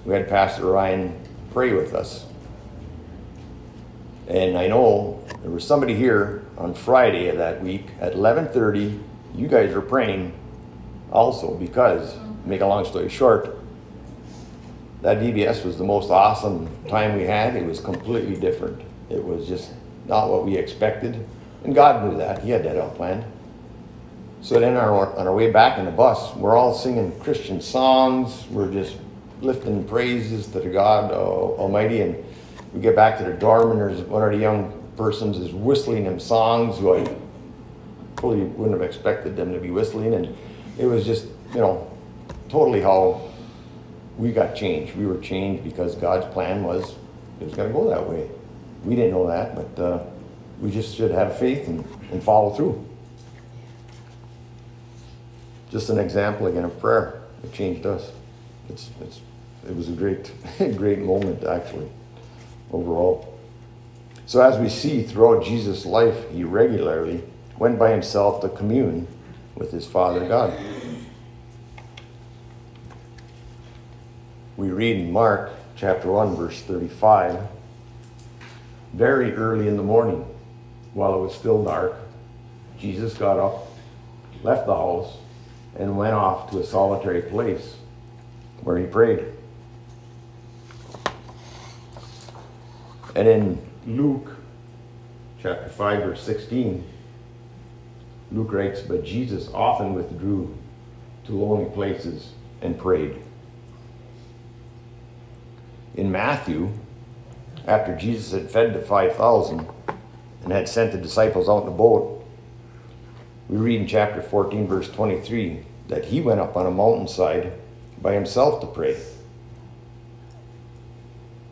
we 0.05 0.13
had 0.13 0.29
Pastor 0.29 0.65
Ryan 0.65 1.13
pray 1.51 1.73
with 1.73 1.93
us. 1.93 2.25
And 4.29 4.57
I 4.57 4.67
know 4.67 5.23
there 5.41 5.49
was 5.49 5.65
somebody 5.65 5.95
here 5.95 6.45
on 6.57 6.75
Friday 6.75 7.29
of 7.29 7.37
that 7.37 7.63
week 7.63 7.87
at 7.99 8.13
11:30. 8.13 8.99
You 9.35 9.47
guys 9.47 9.73
were 9.73 9.81
praying 9.81 10.33
also 11.11 11.55
because, 11.55 12.15
make 12.45 12.61
a 12.61 12.67
long 12.67 12.85
story 12.85 13.09
short, 13.09 13.57
that 15.01 15.17
VBS 15.17 15.65
was 15.65 15.77
the 15.77 15.83
most 15.83 16.11
awesome 16.11 16.69
time 16.87 17.17
we 17.17 17.23
had. 17.23 17.55
It 17.55 17.65
was 17.65 17.79
completely 17.79 18.35
different. 18.35 18.81
It 19.09 19.23
was 19.23 19.47
just 19.47 19.71
not 20.07 20.29
what 20.29 20.45
we 20.45 20.57
expected, 20.57 21.25
and 21.63 21.73
God 21.73 22.07
knew 22.07 22.17
that. 22.17 22.43
He 22.43 22.51
had 22.51 22.63
that 22.65 22.77
all 22.77 22.91
planned. 22.91 23.23
So 24.41 24.59
then, 24.59 24.77
our, 24.77 25.15
on 25.17 25.27
our 25.27 25.35
way 25.35 25.51
back 25.51 25.79
in 25.79 25.85
the 25.85 25.91
bus, 25.91 26.35
we're 26.35 26.55
all 26.55 26.73
singing 26.73 27.17
Christian 27.19 27.61
songs. 27.61 28.45
We're 28.49 28.71
just 28.71 28.95
lifting 29.41 29.85
praises 29.85 30.47
to 30.47 30.59
the 30.59 30.69
God 30.69 31.11
uh, 31.11 31.15
Almighty, 31.15 32.01
and 32.01 32.23
we 32.73 32.81
get 32.81 32.95
back 32.95 33.17
to 33.19 33.23
the 33.23 33.33
dorm, 33.33 33.71
and 33.71 33.79
there's 33.79 34.01
one 34.01 34.23
of 34.23 34.31
the 34.31 34.37
young 34.37 34.73
persons 34.97 35.37
is 35.37 35.53
whistling 35.53 36.03
them 36.03 36.19
songs 36.19 36.77
who 36.77 36.95
I 36.95 37.15
fully 38.17 38.41
wouldn't 38.41 38.79
have 38.79 38.87
expected 38.87 39.35
them 39.35 39.53
to 39.53 39.59
be 39.59 39.71
whistling, 39.71 40.13
and 40.13 40.35
it 40.77 40.85
was 40.85 41.05
just, 41.05 41.25
you 41.53 41.59
know, 41.59 41.89
totally 42.49 42.81
how 42.81 43.21
we 44.17 44.31
got 44.31 44.55
changed. 44.55 44.95
We 44.95 45.05
were 45.05 45.19
changed 45.19 45.63
because 45.63 45.95
God's 45.95 46.31
plan 46.33 46.63
was 46.63 46.95
it 47.39 47.45
was 47.45 47.53
going 47.53 47.69
to 47.69 47.73
go 47.73 47.89
that 47.89 48.07
way. 48.07 48.29
We 48.83 48.95
didn't 48.95 49.11
know 49.11 49.27
that, 49.27 49.55
but 49.55 49.81
uh, 49.81 50.03
we 50.59 50.71
just 50.71 50.95
should 50.95 51.11
have 51.11 51.37
faith 51.39 51.67
and, 51.67 51.85
and 52.11 52.21
follow 52.21 52.53
through. 52.53 52.85
Just 55.69 55.89
an 55.89 55.99
example 55.99 56.47
again 56.47 56.65
of 56.65 56.77
prayer. 56.79 57.21
It 57.43 57.53
changed 57.53 57.85
us. 57.85 58.11
It's, 58.69 58.89
it's, 59.01 59.21
it 59.67 59.75
was 59.75 59.89
a 59.89 59.93
great, 59.93 60.31
great 60.75 60.99
moment 60.99 61.43
actually, 61.43 61.89
overall. 62.71 63.37
So 64.25 64.41
as 64.41 64.59
we 64.59 64.69
see 64.69 65.03
throughout 65.03 65.43
Jesus' 65.43 65.85
life, 65.85 66.29
he 66.31 66.43
regularly 66.43 67.23
went 67.57 67.79
by 67.79 67.91
himself 67.91 68.41
to 68.41 68.49
commune 68.49 69.07
with 69.55 69.71
his 69.71 69.85
Father 69.85 70.27
God. 70.27 70.53
We 74.55 74.69
read 74.69 74.97
in 74.97 75.11
Mark 75.11 75.51
chapter 75.75 76.11
1, 76.11 76.35
verse 76.35 76.61
35 76.61 77.47
very 78.93 79.33
early 79.35 79.67
in 79.67 79.77
the 79.77 79.83
morning, 79.83 80.25
while 80.93 81.13
it 81.15 81.19
was 81.19 81.35
still 81.35 81.63
dark, 81.63 81.95
Jesus 82.79 83.13
got 83.13 83.37
up, 83.37 83.67
left 84.43 84.65
the 84.65 84.75
house, 84.75 85.17
and 85.77 85.97
went 85.97 86.13
off 86.13 86.49
to 86.51 86.59
a 86.59 86.63
solitary 86.63 87.21
place 87.21 87.75
where 88.63 88.77
he 88.77 88.85
prayed. 88.85 89.25
And 93.19 93.27
in 93.27 93.61
Luke 93.85 94.31
chapter 95.43 95.67
5, 95.67 96.03
verse 96.03 96.23
16, 96.23 96.85
Luke 98.31 98.53
writes, 98.53 98.79
But 98.79 99.03
Jesus 99.03 99.49
often 99.53 99.93
withdrew 99.93 100.57
to 101.25 101.33
lonely 101.33 101.69
places 101.69 102.31
and 102.61 102.79
prayed. 102.79 103.21
In 105.95 106.09
Matthew, 106.13 106.71
after 107.67 107.93
Jesus 107.93 108.31
had 108.31 108.49
fed 108.49 108.73
the 108.73 108.79
5,000 108.79 109.67
and 110.43 110.53
had 110.53 110.69
sent 110.69 110.93
the 110.93 110.97
disciples 110.97 111.49
out 111.49 111.63
in 111.63 111.65
the 111.65 111.71
boat, 111.71 112.25
we 113.49 113.57
read 113.57 113.81
in 113.81 113.87
chapter 113.87 114.21
14, 114.21 114.65
verse 114.65 114.89
23, 114.89 115.65
that 115.89 116.05
he 116.05 116.21
went 116.21 116.39
up 116.39 116.55
on 116.55 116.65
a 116.65 116.71
mountainside 116.71 117.51
by 118.01 118.13
himself 118.13 118.61
to 118.61 118.67
pray. 118.67 118.97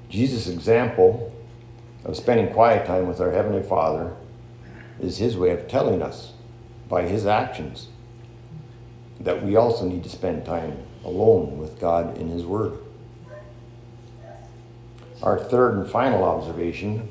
Jesus' 0.08 0.48
example 0.48 1.34
of 2.08 2.15
spending 2.15 2.52
quiet 2.54 2.88
time 2.88 3.06
with 3.06 3.20
our 3.20 3.32
Heavenly 3.32 3.62
Father 3.62 4.15
is 5.00 5.17
his 5.17 5.38
way 5.38 5.52
of 5.52 5.67
telling 5.67 6.02
us 6.02 6.32
by 6.88 7.04
his 7.04 7.26
actions 7.26 7.89
that 9.20 9.43
we 9.43 9.58
also 9.58 9.86
need 9.88 10.04
to 10.04 10.10
spend 10.10 10.46
time 10.46 10.78
alone 11.04 11.58
with 11.58 11.80
God 11.80 12.17
in 12.17 12.30
his 12.30 12.46
Word. 12.46 12.78
Our 15.22 15.38
third 15.38 15.76
and 15.76 15.89
final 15.89 16.24
observation 16.24 17.10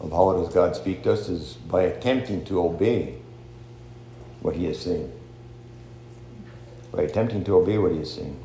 of 0.00 0.10
how 0.10 0.32
does 0.32 0.52
God 0.54 0.74
speak 0.74 1.02
to 1.02 1.12
us 1.12 1.28
is 1.28 1.54
by 1.54 1.82
attempting 1.82 2.44
to 2.46 2.60
obey 2.60 3.16
what 4.40 4.56
he 4.56 4.66
is 4.66 4.80
saying. 4.80 5.12
By 6.90 7.02
attempting 7.02 7.44
to 7.44 7.56
obey 7.56 7.76
what 7.76 7.92
he 7.92 7.98
is 7.98 8.14
saying. 8.14 8.38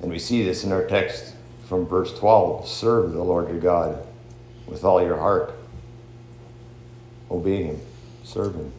And 0.00 0.10
we 0.10 0.18
see 0.18 0.42
this 0.42 0.64
in 0.64 0.72
our 0.72 0.86
text 0.86 1.33
from 1.68 1.86
verse 1.86 2.16
12 2.18 2.68
serve 2.68 3.12
the 3.12 3.22
Lord 3.22 3.48
your 3.48 3.60
God 3.60 4.06
with 4.66 4.84
all 4.84 5.02
your 5.02 5.16
heart. 5.16 5.54
Obey 7.30 7.64
him, 7.64 7.80
serve 8.22 8.54
him. 8.54 8.72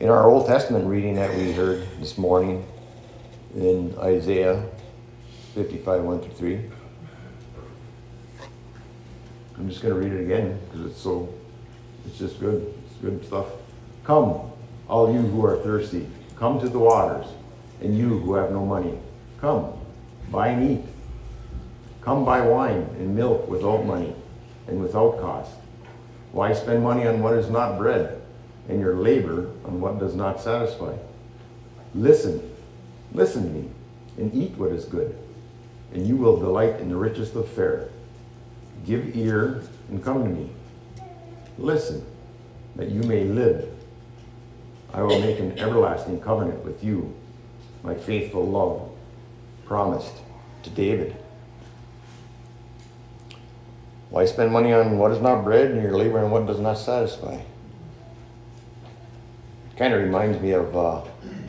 In 0.00 0.08
our 0.08 0.28
Old 0.28 0.46
Testament 0.46 0.86
reading 0.86 1.14
that 1.16 1.34
we 1.36 1.52
heard 1.52 1.86
this 2.00 2.16
morning, 2.16 2.64
in 3.54 3.94
Isaiah 3.98 4.64
55, 5.54 6.02
1 6.02 6.20
through 6.20 6.30
3. 6.32 6.60
I'm 9.56 9.68
just 9.68 9.82
going 9.82 9.94
to 9.94 10.00
read 10.00 10.12
it 10.12 10.22
again 10.22 10.58
because 10.64 10.86
it's 10.86 11.00
so, 11.00 11.32
it's 12.06 12.18
just 12.18 12.38
good. 12.38 12.74
It's 12.86 13.00
good 13.00 13.24
stuff. 13.24 13.46
Come, 14.04 14.52
all 14.88 15.12
you 15.12 15.20
who 15.20 15.44
are 15.44 15.56
thirsty, 15.58 16.08
come 16.36 16.60
to 16.60 16.68
the 16.68 16.78
waters, 16.78 17.26
and 17.80 17.96
you 17.96 18.18
who 18.18 18.34
have 18.34 18.52
no 18.52 18.64
money, 18.64 18.98
come, 19.40 19.77
buy 20.30 20.48
and 20.48 20.70
eat. 20.70 20.84
Come 22.00 22.24
buy 22.24 22.40
wine 22.40 22.88
and 22.98 23.14
milk 23.14 23.48
without 23.48 23.84
money 23.84 24.14
and 24.66 24.80
without 24.80 25.20
cost. 25.20 25.52
Why 26.32 26.52
spend 26.52 26.82
money 26.82 27.06
on 27.06 27.22
what 27.22 27.34
is 27.34 27.50
not 27.50 27.78
bread, 27.78 28.20
and 28.68 28.80
your 28.80 28.96
labor 28.96 29.50
on 29.64 29.80
what 29.80 29.98
does 29.98 30.14
not 30.14 30.40
satisfy? 30.40 30.94
Listen 31.94 32.48
Listen 33.12 33.44
to 33.44 33.50
me 33.50 33.68
and 34.18 34.34
eat 34.34 34.52
what 34.58 34.72
is 34.72 34.84
good, 34.84 35.16
and 35.92 36.06
you 36.06 36.16
will 36.16 36.38
delight 36.38 36.80
in 36.80 36.88
the 36.88 36.96
richest 36.96 37.34
of 37.34 37.48
fare. 37.48 37.88
Give 38.84 39.16
ear 39.16 39.62
and 39.88 40.02
come 40.02 40.24
to 40.24 40.30
me. 40.30 40.50
Listen, 41.56 42.04
that 42.76 42.88
you 42.88 43.02
may 43.02 43.24
live. 43.24 43.68
I 44.92 45.02
will 45.02 45.20
make 45.20 45.38
an 45.38 45.58
everlasting 45.58 46.20
covenant 46.20 46.64
with 46.64 46.82
you, 46.82 47.14
my 47.82 47.94
faithful 47.94 48.46
love, 48.46 48.87
promised 49.68 50.14
to 50.62 50.70
David. 50.70 51.14
Why 54.10 54.24
spend 54.24 54.50
money 54.50 54.72
on 54.72 54.98
what 54.98 55.12
is 55.12 55.20
not 55.20 55.44
bread 55.44 55.70
and 55.70 55.82
your 55.82 55.96
labor 55.96 56.24
on 56.24 56.30
what 56.30 56.46
does 56.46 56.58
not 56.58 56.78
satisfy? 56.78 57.38
Kind 59.76 59.92
of 59.92 60.00
reminds 60.00 60.40
me 60.40 60.52
of 60.52 60.74
uh, 60.74 61.02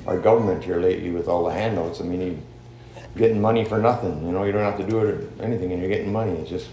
our 0.05 0.19
government 0.19 0.63
here 0.63 0.79
lately 0.79 1.09
with 1.09 1.27
all 1.27 1.45
the 1.45 1.53
handouts. 1.53 2.01
I 2.01 2.03
mean, 2.03 2.21
you 2.21 2.43
getting 3.17 3.41
money 3.41 3.65
for 3.65 3.79
nothing. 3.79 4.25
You 4.25 4.33
know, 4.33 4.43
you 4.43 4.51
don't 4.51 4.63
have 4.63 4.77
to 4.77 4.85
do 4.85 4.99
it 4.99 5.05
or 5.05 5.43
anything, 5.43 5.71
and 5.71 5.81
you're 5.81 5.89
getting 5.89 6.11
money. 6.11 6.33
It's 6.33 6.49
just 6.49 6.67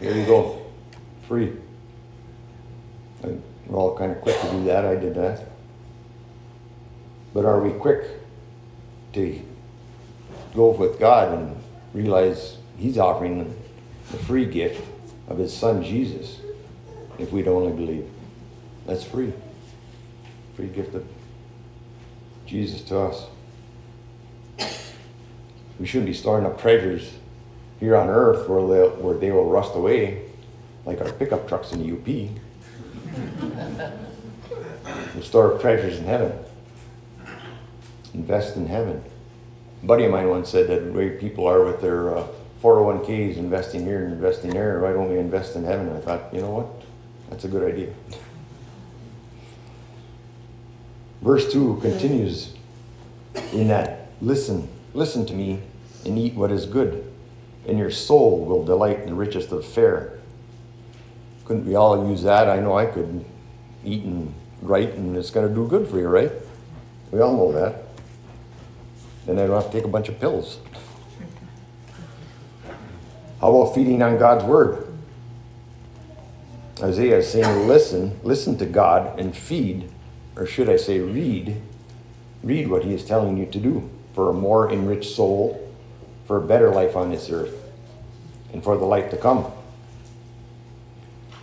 here 0.00 0.14
you 0.14 0.24
go, 0.24 0.64
free. 1.26 1.52
And 3.22 3.42
we're 3.66 3.76
all 3.76 3.98
kind 3.98 4.12
of 4.12 4.20
quick 4.20 4.40
to 4.40 4.50
do 4.52 4.64
that. 4.64 4.84
I 4.84 4.94
did 4.94 5.14
that. 5.16 5.44
But 7.34 7.44
are 7.44 7.60
we 7.60 7.70
quick 7.78 8.04
to 9.12 9.42
go 10.54 10.70
with 10.70 10.98
God 10.98 11.36
and 11.36 11.56
realize 11.92 12.58
He's 12.76 12.98
offering 12.98 13.54
the 14.10 14.18
free 14.18 14.46
gift 14.46 14.86
of 15.28 15.38
his 15.38 15.54
son 15.54 15.82
Jesus 15.82 16.38
if 17.18 17.32
we'd 17.32 17.48
only 17.48 17.72
believe. 17.72 18.08
That's 18.86 19.04
free. 19.04 19.32
Free 20.56 20.68
gift 20.68 20.94
of 20.94 21.06
Jesus 22.46 22.82
to 22.84 22.98
us. 22.98 23.26
We 25.78 25.86
shouldn't 25.86 26.06
be 26.06 26.14
storing 26.14 26.46
up 26.46 26.60
treasures 26.60 27.12
here 27.78 27.96
on 27.96 28.08
earth 28.08 28.48
where 28.48 28.66
they, 28.66 28.88
where 28.96 29.16
they 29.16 29.30
will 29.30 29.48
rust 29.48 29.74
away 29.74 30.24
like 30.84 31.00
our 31.00 31.12
pickup 31.12 31.46
trucks 31.46 31.72
in 31.72 31.82
the 31.86 31.92
UP. 31.92 32.06
we 35.14 35.22
store 35.22 35.58
treasures 35.58 35.98
in 35.98 36.04
heaven. 36.04 36.32
Invest 38.14 38.56
in 38.56 38.66
heaven. 38.66 39.04
Buddy 39.82 40.04
of 40.04 40.10
mine 40.10 40.28
once 40.28 40.48
said 40.48 40.68
that 40.68 40.84
the 40.84 40.92
way 40.92 41.10
people 41.10 41.46
are 41.46 41.64
with 41.64 41.80
their 41.80 42.16
uh, 42.16 42.26
401ks, 42.62 43.36
investing 43.36 43.84
here 43.84 44.04
and 44.04 44.12
investing 44.12 44.50
there, 44.50 44.80
why 44.80 44.92
don't 44.92 45.08
we 45.08 45.18
invest 45.18 45.54
in 45.54 45.64
heaven? 45.64 45.94
I 45.94 46.00
thought, 46.00 46.34
you 46.34 46.40
know 46.40 46.50
what? 46.50 46.66
That's 47.30 47.44
a 47.44 47.48
good 47.48 47.72
idea. 47.72 47.92
Verse 51.22 51.52
2 51.52 51.78
continues 51.80 52.54
in 53.52 53.68
that 53.68 54.08
listen, 54.20 54.68
listen 54.94 55.26
to 55.26 55.34
me 55.34 55.60
and 56.04 56.18
eat 56.18 56.34
what 56.34 56.50
is 56.50 56.66
good, 56.66 57.12
and 57.66 57.78
your 57.78 57.90
soul 57.90 58.44
will 58.44 58.64
delight 58.64 59.00
in 59.00 59.06
the 59.06 59.14
richest 59.14 59.52
of 59.52 59.64
fare. 59.64 60.18
Couldn't 61.44 61.66
we 61.66 61.74
all 61.74 62.08
use 62.10 62.22
that? 62.22 62.48
I 62.48 62.60
know 62.60 62.76
I 62.76 62.86
could 62.86 63.24
eat 63.84 64.04
and 64.04 64.34
right, 64.62 64.92
and 64.92 65.16
it's 65.16 65.30
going 65.30 65.48
to 65.48 65.54
do 65.54 65.66
good 65.66 65.88
for 65.88 65.98
you, 65.98 66.08
right? 66.08 66.32
We 67.10 67.20
all 67.20 67.36
know 67.36 67.52
that. 67.52 67.84
Then 69.28 69.38
I 69.38 69.46
don't 69.46 69.60
have 69.60 69.70
to 69.70 69.76
take 69.76 69.84
a 69.84 69.88
bunch 69.88 70.08
of 70.08 70.18
pills. 70.18 70.58
How 73.42 73.54
about 73.54 73.74
feeding 73.74 74.02
on 74.02 74.16
God's 74.16 74.42
word? 74.42 74.86
Isaiah 76.82 77.18
is 77.18 77.30
saying, 77.30 77.68
listen, 77.68 78.18
listen 78.22 78.56
to 78.56 78.64
God 78.64 79.20
and 79.20 79.36
feed, 79.36 79.90
or 80.34 80.46
should 80.46 80.70
I 80.70 80.76
say, 80.76 81.00
read, 81.00 81.60
read 82.42 82.70
what 82.70 82.84
he 82.84 82.94
is 82.94 83.04
telling 83.04 83.36
you 83.36 83.44
to 83.44 83.58
do 83.58 83.90
for 84.14 84.30
a 84.30 84.32
more 84.32 84.72
enriched 84.72 85.14
soul, 85.14 85.70
for 86.24 86.38
a 86.38 86.46
better 86.46 86.70
life 86.70 86.96
on 86.96 87.10
this 87.10 87.28
earth, 87.28 87.70
and 88.54 88.64
for 88.64 88.78
the 88.78 88.86
life 88.86 89.10
to 89.10 89.18
come. 89.18 89.52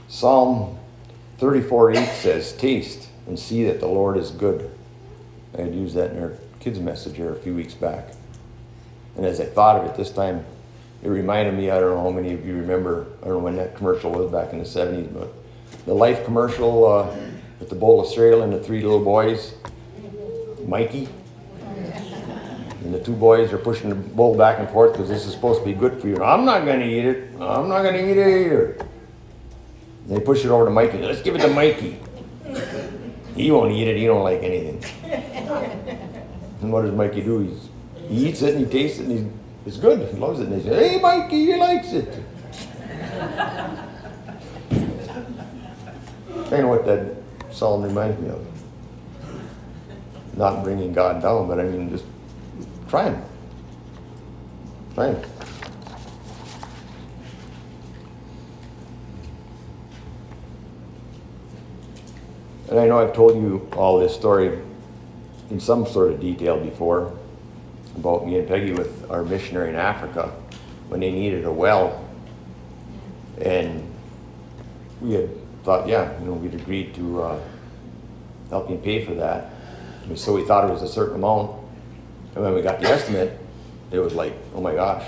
Psalm 0.08 0.80
34 1.38 1.92
8 1.92 2.08
says, 2.16 2.52
Taste 2.54 3.10
and 3.28 3.38
see 3.38 3.64
that 3.66 3.80
the 3.80 3.88
Lord 3.88 4.18
is 4.18 4.32
good. 4.32 4.76
I 5.56 5.62
had 5.62 5.76
used 5.76 5.94
that 5.96 6.12
in 6.12 6.24
our 6.24 6.34
kids' 6.66 6.80
message 6.80 7.16
here 7.16 7.32
a 7.32 7.36
few 7.36 7.54
weeks 7.54 7.76
back. 7.76 8.08
And 9.18 9.24
as 9.24 9.40
I 9.40 9.46
thought 9.46 9.80
of 9.80 9.86
it 9.86 9.96
this 9.96 10.10
time, 10.10 10.44
it 11.04 11.10
reminded 11.10 11.54
me, 11.54 11.70
I 11.70 11.80
don't 11.80 11.92
know 11.92 12.02
how 12.02 12.10
many 12.10 12.34
of 12.34 12.44
you 12.44 12.56
remember, 12.56 13.06
I 13.22 13.26
don't 13.26 13.34
know 13.34 13.40
when 13.40 13.56
that 13.58 13.76
commercial 13.76 14.10
was 14.12 14.32
back 14.32 14.52
in 14.52 14.58
the 14.58 14.66
70s, 14.66 15.14
but 15.14 15.32
the 15.86 15.94
Life 15.94 16.26
commercial 16.26 16.86
uh, 16.86 17.16
with 17.60 17.70
the 17.70 17.76
bowl 17.76 18.02
of 18.02 18.08
cereal 18.08 18.42
and 18.42 18.52
the 18.52 18.60
three 18.60 18.82
little 18.82 19.04
boys, 19.04 19.54
Mikey. 20.66 21.08
And 22.84 22.92
the 22.92 23.00
two 23.00 23.14
boys 23.14 23.54
are 23.54 23.60
pushing 23.60 23.90
the 23.90 23.96
bowl 23.96 24.36
back 24.36 24.58
and 24.58 24.68
forth 24.70 24.94
because 24.94 25.08
this 25.08 25.28
is 25.28 25.34
supposed 25.34 25.60
to 25.60 25.66
be 25.68 25.74
good 25.74 26.02
for 26.02 26.08
you. 26.08 26.24
I'm 26.24 26.46
not 26.46 26.66
going 26.66 26.80
to 26.80 26.88
eat 26.88 27.06
it. 27.06 27.30
I'm 27.40 27.70
not 27.70 27.84
going 27.84 27.94
to 27.94 28.12
eat 28.12 28.18
it 28.18 28.46
either. 28.48 28.88
They 30.08 30.20
push 30.20 30.44
it 30.44 30.50
over 30.50 30.66
to 30.66 30.72
Mikey. 30.72 30.98
Let's 30.98 31.22
give 31.22 31.36
it 31.36 31.42
to 31.42 31.48
Mikey. 31.48 32.00
He 33.36 33.52
won't 33.52 33.72
eat 33.72 33.88
it. 33.88 33.98
He 33.98 34.08
don't 34.08 34.24
like 34.24 34.42
anything. 34.42 36.02
And 36.66 36.74
what 36.74 36.82
does 36.82 36.94
Mikey 36.94 37.22
do? 37.22 37.42
He's, 37.42 37.70
he 38.10 38.28
eats 38.30 38.42
it 38.42 38.56
and 38.56 38.66
he 38.66 38.72
tastes 38.72 38.98
it 38.98 39.04
and 39.06 39.12
he's 39.12 39.28
it's 39.68 39.78
good. 39.78 40.12
He 40.12 40.18
loves 40.18 40.40
it. 40.40 40.48
And 40.48 40.60
they 40.60 40.68
say, 40.68 40.90
hey, 40.90 41.00
Mikey, 41.00 41.46
he 41.46 41.56
likes 41.56 41.94
it. 41.94 42.24
kind 46.50 46.62
know 46.62 46.68
what 46.68 46.86
that 46.88 47.16
psalm 47.52 47.84
reminds 47.84 48.20
me 48.20 48.30
of. 48.30 48.44
Not 50.36 50.64
bringing 50.64 50.92
God 50.92 51.22
down, 51.22 51.48
but 51.48 51.60
I 51.60 51.64
mean, 51.64 51.92
just 51.92 52.06
trying. 52.88 53.24
Trying. 54.96 55.24
And 62.70 62.80
I 62.80 62.88
know 62.88 63.00
I've 63.00 63.14
told 63.14 63.36
you 63.36 63.68
all 63.74 64.00
this 64.00 64.16
story 64.16 64.60
in 65.50 65.60
some 65.60 65.86
sort 65.86 66.12
of 66.12 66.20
detail 66.20 66.60
before, 66.60 67.14
about 67.98 68.26
me 68.26 68.38
and 68.40 68.48
Peggy 68.48 68.74
with 68.74 69.10
our 69.10 69.24
missionary 69.24 69.70
in 69.70 69.76
Africa 69.76 70.32
when 70.90 71.00
they 71.00 71.12
needed 71.12 71.46
a 71.46 71.52
well. 71.52 72.06
And 73.42 73.92
we 75.02 75.14
had 75.14 75.30
thought, 75.64 75.88
yeah, 75.88 76.20
you 76.20 76.28
know, 76.28 76.34
we'd 76.34 76.54
agreed 76.54 76.94
to 76.96 77.22
uh, 77.22 77.40
help 78.50 78.68
pay 78.84 79.06
for 79.06 79.14
that. 79.16 79.52
And 80.04 80.18
so 80.18 80.34
we 80.34 80.44
thought 80.44 80.70
it 80.70 80.72
was 80.72 80.84
a 80.84 80.88
certain 80.88 81.16
amount. 81.16 81.60
And 82.36 82.44
when 82.44 82.54
we 82.54 82.62
got 82.62 82.80
the 82.80 82.88
estimate, 82.88 83.38
it 83.92 84.00
was 84.00 84.14
like, 84.14 84.34
oh 84.54 84.62
my 84.62 84.74
gosh, 84.74 85.06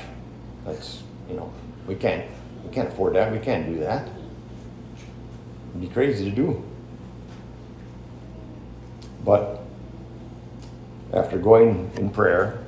that's, 0.65 1.03
you 1.29 1.35
know, 1.35 1.51
we 1.87 1.95
can't, 1.95 2.25
we 2.65 2.73
can't 2.73 2.87
afford 2.87 3.15
that. 3.15 3.31
We 3.31 3.39
can't 3.39 3.65
do 3.67 3.79
that. 3.79 4.07
It'd 5.69 5.81
be 5.81 5.87
crazy 5.87 6.29
to 6.29 6.35
do. 6.35 6.63
But 9.23 9.56
after 11.13 11.37
going 11.37 11.91
in 11.95 12.09
prayer 12.09 12.59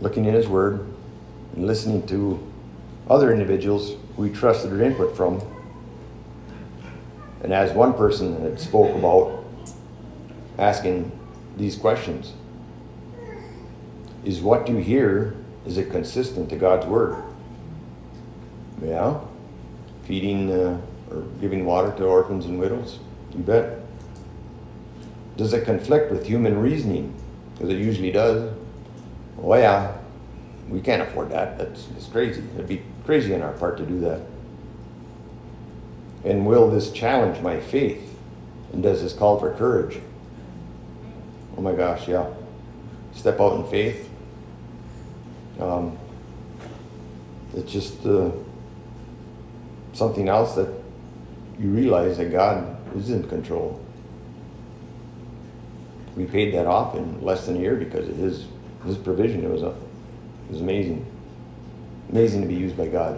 looking 0.00 0.26
in 0.26 0.34
His 0.34 0.46
Word, 0.46 0.86
and 1.54 1.66
listening 1.66 2.06
to 2.08 2.40
other 3.08 3.32
individuals 3.32 3.96
we 4.16 4.30
trusted 4.30 4.70
their 4.70 4.82
input 4.82 5.16
from. 5.16 5.40
And 7.42 7.52
as 7.52 7.72
one 7.72 7.94
person 7.94 8.40
had 8.42 8.60
spoke 8.60 8.94
about 8.96 9.44
asking 10.58 11.10
these 11.56 11.76
questions, 11.76 12.32
is 14.24 14.40
what 14.40 14.68
you 14.68 14.76
hear, 14.76 15.36
is 15.66 15.78
it 15.78 15.90
consistent 15.90 16.48
to 16.50 16.56
God's 16.56 16.86
Word? 16.86 17.22
Yeah. 18.82 19.20
Feeding 20.04 20.50
uh, 20.50 20.80
or 21.10 21.22
giving 21.40 21.64
water 21.64 21.92
to 21.96 22.04
orphans 22.04 22.46
and 22.46 22.58
widows? 22.58 22.98
You 23.32 23.40
bet. 23.40 23.83
Does 25.36 25.52
it 25.52 25.64
conflict 25.64 26.10
with 26.10 26.26
human 26.26 26.58
reasoning? 26.58 27.14
Because 27.54 27.70
it 27.70 27.78
usually 27.78 28.12
does. 28.12 28.52
Oh 29.42 29.54
yeah, 29.54 29.96
we 30.68 30.80
can't 30.80 31.02
afford 31.02 31.30
that. 31.30 31.58
That's 31.58 31.88
it's 31.96 32.06
crazy. 32.06 32.42
It'd 32.54 32.68
be 32.68 32.82
crazy 33.04 33.34
on 33.34 33.42
our 33.42 33.52
part 33.52 33.76
to 33.78 33.86
do 33.86 34.00
that. 34.00 34.20
And 36.24 36.46
will 36.46 36.70
this 36.70 36.90
challenge 36.90 37.40
my 37.42 37.60
faith? 37.60 38.16
And 38.72 38.82
does 38.82 39.02
this 39.02 39.12
call 39.12 39.38
for 39.38 39.54
courage? 39.54 40.00
Oh 41.56 41.60
my 41.60 41.72
gosh, 41.74 42.08
yeah. 42.08 42.26
Step 43.12 43.40
out 43.40 43.56
in 43.56 43.66
faith. 43.66 44.08
Um, 45.60 45.96
it's 47.54 47.70
just 47.70 48.04
uh, 48.04 48.30
something 49.92 50.28
else 50.28 50.54
that 50.56 50.72
you 51.58 51.68
realize 51.68 52.18
that 52.18 52.32
God 52.32 52.76
is 52.96 53.10
in 53.10 53.28
control. 53.28 53.80
We 56.16 56.26
paid 56.26 56.54
that 56.54 56.66
off 56.66 56.94
in 56.94 57.22
less 57.22 57.46
than 57.46 57.56
a 57.56 57.60
year 57.60 57.76
because 57.76 58.08
of 58.08 58.16
His 58.16 58.46
his 58.84 58.96
provision. 58.96 59.44
It 59.44 59.50
was, 59.50 59.62
a, 59.62 59.70
it 59.70 60.50
was 60.50 60.60
amazing. 60.60 61.06
Amazing 62.10 62.42
to 62.42 62.48
be 62.48 62.54
used 62.54 62.76
by 62.76 62.86
God. 62.86 63.16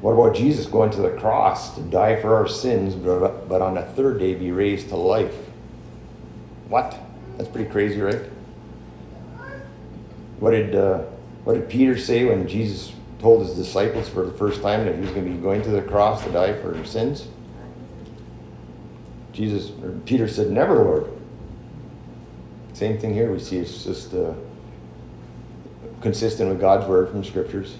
What 0.00 0.12
about 0.12 0.34
Jesus 0.34 0.66
going 0.66 0.90
to 0.90 1.00
the 1.00 1.10
cross 1.10 1.74
to 1.76 1.80
die 1.82 2.20
for 2.20 2.34
our 2.34 2.48
sins, 2.48 2.94
but, 2.94 3.48
but 3.48 3.62
on 3.62 3.74
the 3.74 3.82
third 3.82 4.18
day 4.18 4.34
be 4.34 4.50
raised 4.50 4.88
to 4.88 4.96
life? 4.96 5.34
What? 6.68 6.98
That's 7.36 7.48
pretty 7.48 7.70
crazy, 7.70 8.00
right? 8.00 8.22
What 10.40 10.52
did, 10.52 10.74
uh, 10.74 10.98
what 11.44 11.54
did 11.54 11.68
Peter 11.68 11.96
say 11.96 12.24
when 12.24 12.48
Jesus 12.48 12.92
told 13.20 13.46
his 13.46 13.54
disciples 13.54 14.08
for 14.08 14.24
the 14.24 14.32
first 14.32 14.60
time 14.60 14.84
that 14.86 14.96
he 14.96 15.00
was 15.00 15.10
going 15.10 15.24
to 15.24 15.30
be 15.30 15.36
going 15.36 15.62
to 15.62 15.70
the 15.70 15.82
cross 15.82 16.24
to 16.24 16.32
die 16.32 16.60
for 16.60 16.72
their 16.72 16.84
sins? 16.84 17.28
Jesus, 19.32 19.70
or 19.82 19.92
Peter 20.04 20.28
said, 20.28 20.50
Never, 20.50 20.74
Lord. 20.74 21.10
Same 22.74 22.98
thing 22.98 23.14
here. 23.14 23.30
We 23.32 23.38
see 23.38 23.58
it's 23.58 23.84
just 23.84 24.14
uh, 24.14 24.34
consistent 26.00 26.50
with 26.50 26.60
God's 26.60 26.86
word 26.86 27.10
from 27.10 27.24
scriptures. 27.24 27.76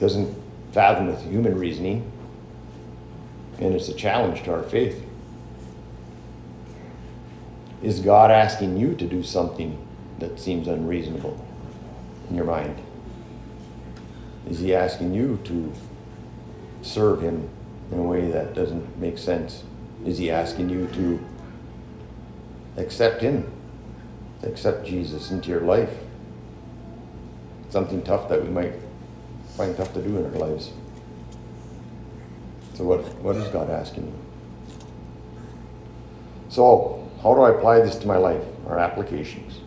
Doesn't 0.00 0.34
fathom 0.72 1.06
with 1.06 1.22
human 1.22 1.58
reasoning, 1.58 2.10
and 3.60 3.74
it's 3.74 3.88
a 3.88 3.94
challenge 3.94 4.42
to 4.44 4.52
our 4.52 4.62
faith. 4.62 5.04
Is 7.82 8.00
God 8.00 8.30
asking 8.30 8.78
you 8.78 8.94
to 8.96 9.06
do 9.06 9.22
something 9.22 9.86
that 10.18 10.40
seems 10.40 10.68
unreasonable 10.68 11.44
in 12.28 12.36
your 12.36 12.46
mind? 12.46 12.80
Is 14.48 14.58
He 14.58 14.74
asking 14.74 15.14
you 15.14 15.38
to 15.44 15.72
serve 16.82 17.22
Him 17.22 17.48
in 17.92 17.98
a 17.98 18.02
way 18.02 18.30
that 18.30 18.54
doesn't 18.54 18.98
make 18.98 19.18
sense? 19.18 19.64
Is 20.04 20.18
He 20.18 20.30
asking 20.30 20.70
you 20.70 20.86
to 20.88 21.24
accept 22.76 23.22
Him, 23.22 23.50
accept 24.42 24.86
Jesus 24.86 25.30
into 25.30 25.50
your 25.50 25.62
life. 25.62 25.90
Something 27.70 28.02
tough 28.02 28.28
that 28.28 28.42
we 28.42 28.48
might 28.48 28.74
find 29.56 29.76
tough 29.76 29.92
to 29.94 30.02
do 30.02 30.18
in 30.18 30.26
our 30.26 30.48
lives. 30.48 30.70
So 32.74 32.84
what, 32.84 33.00
what 33.20 33.36
is 33.36 33.46
God 33.48 33.70
asking 33.70 34.06
you? 34.06 34.14
So, 36.48 37.08
how 37.22 37.34
do 37.34 37.40
I 37.42 37.50
apply 37.50 37.80
this 37.80 37.96
to 37.96 38.06
my 38.06 38.16
life? 38.16 38.42
Our 38.68 38.78
applications. 38.78 39.58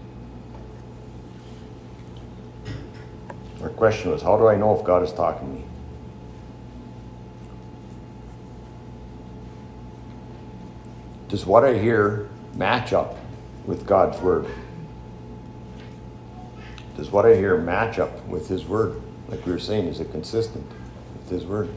Our 3.62 3.70
question 3.70 4.12
was, 4.12 4.22
how 4.22 4.38
do 4.38 4.48
I 4.48 4.56
know 4.56 4.78
if 4.78 4.86
God 4.86 5.04
is 5.04 5.12
talking 5.12 5.48
to 5.48 5.60
me? 5.60 5.67
Does 11.38 11.46
what 11.46 11.64
I 11.64 11.78
hear 11.78 12.30
match 12.56 12.94
up 12.94 13.16
with 13.68 13.86
God's 13.86 14.20
Word? 14.22 14.48
Does 16.96 17.12
what 17.12 17.28
I 17.28 17.36
hear 17.36 17.60
match 17.60 18.00
up 18.00 18.26
with 18.26 18.48
His 18.48 18.66
Word? 18.66 19.00
Like 19.28 19.46
we 19.46 19.52
were 19.52 19.60
saying, 19.60 19.86
is 19.86 20.00
it 20.00 20.10
consistent 20.10 20.66
with 21.16 21.30
His 21.30 21.46
Word? 21.46 21.70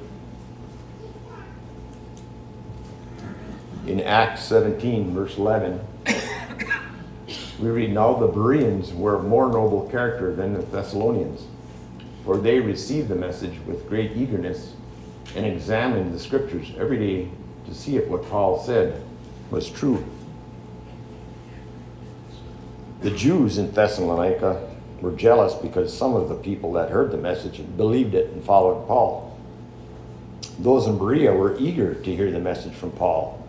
In 3.87 4.01
Acts 4.01 4.45
17, 4.45 5.13
verse 5.13 5.37
11, 5.37 5.79
we 7.61 7.69
read, 7.69 7.93
Now 7.93 8.15
the 8.15 8.29
Bereans 8.29 8.95
were 8.95 9.17
of 9.17 9.27
more 9.27 9.53
noble 9.53 9.87
character 9.91 10.35
than 10.35 10.55
the 10.55 10.63
Thessalonians, 10.63 11.43
for 12.25 12.39
they 12.39 12.61
received 12.61 13.09
the 13.09 13.15
message 13.15 13.61
with 13.67 13.91
great 13.91 14.13
eagerness 14.13 14.73
and 15.37 15.45
examined 15.45 16.15
the 16.15 16.19
Scriptures 16.19 16.73
every 16.79 16.97
day 16.97 17.31
to 17.67 17.75
see 17.75 17.99
if 17.99 18.09
what 18.09 18.27
Paul 18.31 18.59
said 18.59 19.05
was 19.51 19.69
true. 19.69 20.05
The 23.03 23.11
Jews 23.11 23.59
in 23.59 23.73
Thessalonica 23.73 24.69
were 25.01 25.13
jealous 25.13 25.55
because 25.55 25.97
some 25.97 26.15
of 26.15 26.29
the 26.29 26.35
people 26.35 26.73
that 26.75 26.91
heard 26.91 27.11
the 27.11 27.17
message 27.17 27.63
believed 27.77 28.15
it 28.15 28.31
and 28.31 28.45
followed 28.45 28.87
Paul. 28.87 29.39
Those 30.59 30.87
in 30.87 30.99
Berea 30.99 31.33
were 31.33 31.59
eager 31.59 31.95
to 31.95 32.15
hear 32.15 32.31
the 32.31 32.39
message 32.39 32.75
from 32.75 32.93
Paul 32.93 33.43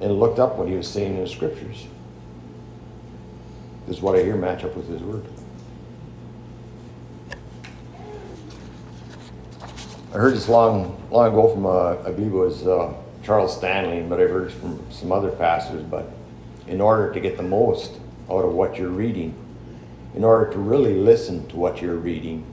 and 0.00 0.18
looked 0.18 0.38
up 0.38 0.56
what 0.56 0.68
he 0.68 0.74
was 0.74 0.88
saying 0.88 1.16
in 1.16 1.20
the 1.20 1.28
scriptures. 1.28 1.86
Does 3.86 4.00
what 4.00 4.16
I 4.16 4.22
hear 4.22 4.36
match 4.36 4.64
up 4.64 4.74
with 4.74 4.88
his 4.88 5.02
word? 5.02 5.24
I 10.14 10.16
heard 10.16 10.32
this 10.32 10.48
long, 10.48 10.96
long 11.10 11.32
ago 11.32 11.52
from, 11.52 11.66
I 11.66 12.10
believe 12.10 12.32
it 12.32 12.36
was 12.36 12.66
uh, 12.66 12.94
Charles 13.24 13.56
Stanley, 13.56 14.00
I've 14.00 14.08
heard 14.08 14.52
from 14.52 14.84
some 14.90 15.10
other 15.10 15.30
pastors. 15.30 15.82
But 15.82 16.10
in 16.66 16.80
order 16.80 17.12
to 17.12 17.20
get 17.20 17.38
the 17.38 17.42
most 17.42 17.92
out 18.30 18.44
of 18.44 18.52
what 18.52 18.76
you're 18.76 18.90
reading, 18.90 19.34
in 20.14 20.24
order 20.24 20.52
to 20.52 20.58
really 20.58 20.94
listen 20.94 21.46
to 21.48 21.56
what 21.56 21.80
you're 21.80 21.96
reading, 21.96 22.44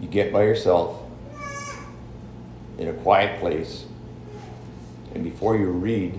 you 0.00 0.08
get 0.08 0.32
by 0.32 0.44
yourself 0.44 1.02
in 2.78 2.88
a 2.88 2.92
quiet 2.94 3.38
place, 3.38 3.84
and 5.14 5.22
before 5.22 5.56
you 5.56 5.70
read, 5.70 6.18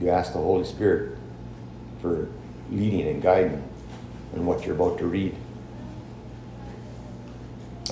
you 0.00 0.08
ask 0.08 0.32
the 0.32 0.38
Holy 0.38 0.64
Spirit 0.64 1.16
for 2.00 2.28
leading 2.70 3.06
and 3.06 3.22
guiding 3.22 3.62
in 4.34 4.46
what 4.46 4.64
you're 4.64 4.74
about 4.74 4.98
to 4.98 5.06
read. 5.06 5.36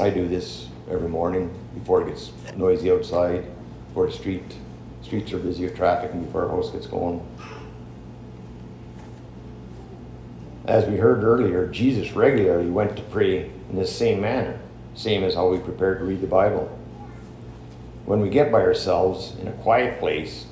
I 0.01 0.09
do 0.09 0.27
this 0.27 0.68
every 0.90 1.09
morning 1.09 1.55
before 1.74 2.02
it 2.02 2.09
gets 2.09 2.33
noisy 2.57 2.90
outside, 2.90 3.44
before 3.88 4.07
the 4.07 4.12
street 4.12 4.42
streets 5.02 5.33
are 5.33 5.38
busy 5.38 5.64
with 5.64 5.76
traffic, 5.76 6.12
and 6.12 6.26
before 6.26 6.44
our 6.44 6.50
house 6.50 6.70
gets 6.70 6.87
going. 6.87 7.26
As 10.66 10.85
we 10.85 10.96
heard 10.98 11.24
earlier, 11.24 11.66
Jesus 11.66 12.12
regularly 12.12 12.68
went 12.68 12.96
to 12.96 13.02
pray 13.04 13.50
in 13.70 13.76
this 13.76 13.94
same 13.94 14.20
manner, 14.20 14.61
same 14.94 15.24
as 15.24 15.35
how 15.35 15.48
we 15.48 15.59
prepare 15.59 15.98
to 15.98 16.04
read 16.04 16.20
the 16.20 16.26
Bible. 16.26 16.66
When 18.04 18.20
we 18.20 18.28
get 18.28 18.52
by 18.52 18.61
ourselves 18.61 19.35
in 19.40 19.48
a 19.48 19.52
quiet 19.52 19.98
place, 19.98 20.46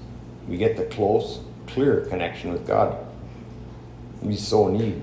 we 0.49 0.57
get 0.57 0.77
the 0.77 0.85
close, 0.85 1.41
clear 1.67 2.07
connection 2.07 2.53
with 2.53 2.67
God 2.67 3.07
we 4.27 4.37
so 4.37 4.69
need 4.69 5.03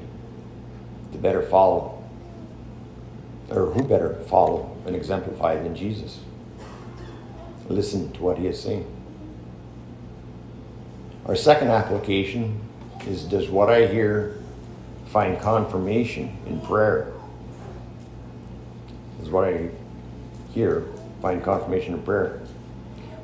to 1.11 1.17
better 1.17 1.41
follow, 1.43 2.03
or 3.49 3.67
who 3.67 3.83
better 3.83 4.15
follow 4.27 4.72
and 4.85 4.95
exemplify 4.95 5.53
in 5.55 5.75
Jesus? 5.75 6.19
Listen 7.69 8.11
to 8.13 8.21
what 8.21 8.37
he 8.37 8.47
is 8.47 8.61
saying. 8.61 8.85
Our 11.25 11.35
second 11.35 11.69
application 11.69 12.59
is 13.07 13.23
Does 13.23 13.49
what 13.49 13.69
I 13.69 13.87
hear 13.87 14.37
find 15.07 15.39
confirmation 15.39 16.37
in 16.47 16.59
prayer? 16.61 17.13
Is 19.21 19.29
what 19.29 19.45
I 19.45 19.69
hear 20.53 20.85
find 21.21 21.43
confirmation 21.43 21.93
in 21.93 22.01
prayer? 22.03 22.41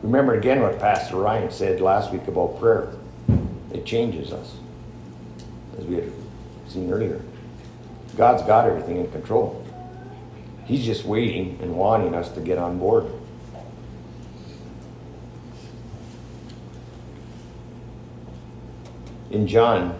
Remember 0.01 0.35
again 0.35 0.61
what 0.61 0.79
Pastor 0.79 1.17
Ryan 1.17 1.51
said 1.51 1.81
last 1.81 2.11
week 2.11 2.25
about 2.27 2.59
prayer. 2.59 2.93
It 3.73 3.85
changes 3.85 4.31
us, 4.31 4.55
as 5.77 5.85
we 5.85 5.95
had 5.95 6.11
seen 6.67 6.91
earlier. 6.91 7.21
God's 8.15 8.41
got 8.43 8.65
everything 8.65 8.97
in 8.97 9.11
control. 9.11 9.65
He's 10.69 10.85
just 10.85 11.03
waiting 11.03 11.57
and 11.63 11.75
wanting 11.75 12.13
us 12.13 12.29
to 12.33 12.41
get 12.41 12.59
on 12.59 12.77
board. 12.77 13.07
In 19.31 19.47
John, 19.47 19.99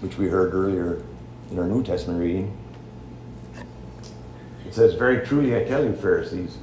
which 0.00 0.16
we 0.16 0.28
heard 0.28 0.54
earlier 0.54 1.02
in 1.50 1.58
our 1.58 1.66
New 1.66 1.82
Testament 1.82 2.20
reading, 2.20 2.56
it 4.66 4.72
says, 4.72 4.94
Very 4.94 5.26
truly 5.26 5.54
I 5.54 5.64
tell 5.64 5.84
you, 5.84 5.92
Pharisees, 5.92 6.56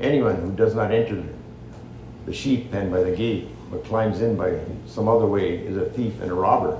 anyone 0.00 0.34
who 0.34 0.50
does 0.50 0.74
not 0.74 0.90
enter 0.90 1.22
the 2.26 2.34
sheep 2.34 2.72
pen 2.72 2.90
by 2.90 3.04
the 3.04 3.14
gate, 3.14 3.50
but 3.70 3.84
climbs 3.84 4.20
in 4.20 4.36
by 4.36 4.58
some 4.84 5.06
other 5.06 5.26
way, 5.26 5.58
is 5.58 5.76
a 5.76 5.88
thief 5.90 6.20
and 6.20 6.32
a 6.32 6.34
robber. 6.34 6.76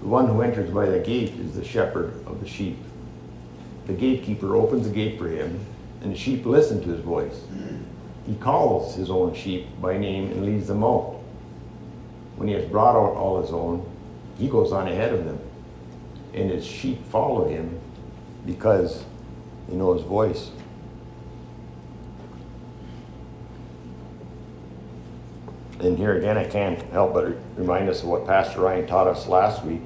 The 0.00 0.08
one 0.08 0.26
who 0.26 0.42
enters 0.42 0.70
by 0.70 0.86
the 0.86 0.98
gate 0.98 1.34
is 1.34 1.54
the 1.54 1.64
shepherd 1.64 2.14
of 2.26 2.40
the 2.40 2.48
sheep. 2.48 2.78
The 3.88 3.94
gatekeeper 3.94 4.54
opens 4.54 4.86
the 4.86 4.94
gate 4.94 5.18
for 5.18 5.28
him, 5.28 5.58
and 6.02 6.12
the 6.12 6.16
sheep 6.16 6.44
listen 6.44 6.82
to 6.82 6.90
his 6.90 7.00
voice. 7.00 7.42
He 8.26 8.34
calls 8.34 8.94
his 8.94 9.10
own 9.10 9.34
sheep 9.34 9.66
by 9.80 9.96
name 9.96 10.30
and 10.30 10.44
leads 10.44 10.68
them 10.68 10.84
out. 10.84 11.18
When 12.36 12.48
he 12.48 12.54
has 12.54 12.66
brought 12.66 12.94
out 12.94 13.16
all 13.16 13.40
his 13.40 13.50
own, 13.50 13.90
he 14.38 14.46
goes 14.46 14.72
on 14.72 14.88
ahead 14.88 15.14
of 15.14 15.24
them, 15.24 15.40
and 16.34 16.50
his 16.50 16.66
sheep 16.66 17.02
follow 17.06 17.48
him 17.48 17.80
because 18.44 19.04
they 19.68 19.74
know 19.74 19.94
his 19.94 20.02
voice. 20.02 20.50
And 25.80 25.96
here 25.96 26.18
again, 26.18 26.36
I 26.36 26.44
can't 26.44 26.82
help 26.90 27.14
but 27.14 27.38
remind 27.56 27.88
us 27.88 28.02
of 28.02 28.08
what 28.08 28.26
Pastor 28.26 28.60
Ryan 28.60 28.86
taught 28.86 29.06
us 29.06 29.26
last 29.26 29.64
week. 29.64 29.84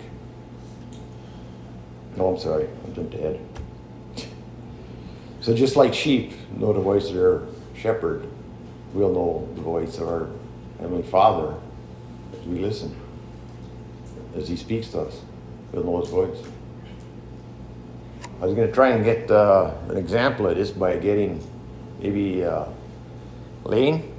No, 2.16 2.34
I'm 2.34 2.38
sorry, 2.38 2.66
I 2.84 2.90
jumped 2.90 3.14
ahead. 3.14 3.40
So 5.42 5.52
just 5.52 5.74
like 5.74 5.92
sheep 5.92 6.32
know 6.56 6.72
the 6.72 6.80
voice 6.80 7.08
of 7.08 7.14
their 7.16 7.42
shepherd, 7.74 8.28
we'll 8.94 9.12
know 9.12 9.48
the 9.56 9.60
voice 9.60 9.98
of 9.98 10.08
our 10.08 10.28
Heavenly 10.80 11.02
Father 11.02 11.56
as 12.32 12.46
we 12.46 12.60
listen, 12.60 12.94
as 14.36 14.48
He 14.48 14.56
speaks 14.56 14.88
to 14.88 15.00
us. 15.00 15.20
We'll 15.72 15.82
know 15.82 16.00
His 16.00 16.10
voice. 16.10 16.38
I 18.40 18.46
was 18.46 18.54
going 18.54 18.68
to 18.68 18.72
try 18.72 18.90
and 18.90 19.04
get 19.04 19.30
uh, 19.30 19.74
an 19.88 19.96
example 19.96 20.46
of 20.46 20.56
this 20.56 20.70
by 20.70 20.96
getting 20.96 21.44
maybe 22.00 22.44
uh, 22.44 22.66
Lane, 23.64 24.14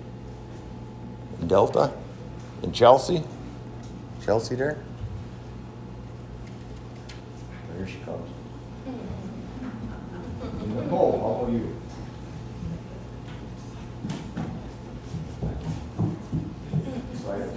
Delta, 1.48 1.94
and 2.64 2.76
Chelsea. 2.76 3.24
Chelsea 4.26 4.56
there? 4.56 4.78
Here 7.78 7.88
she 7.88 7.98
comes. 8.06 8.30
Nicole, 10.66 11.20
how 11.20 11.44
about 11.44 11.54
you? 11.54 11.76
Excited? 17.12 17.52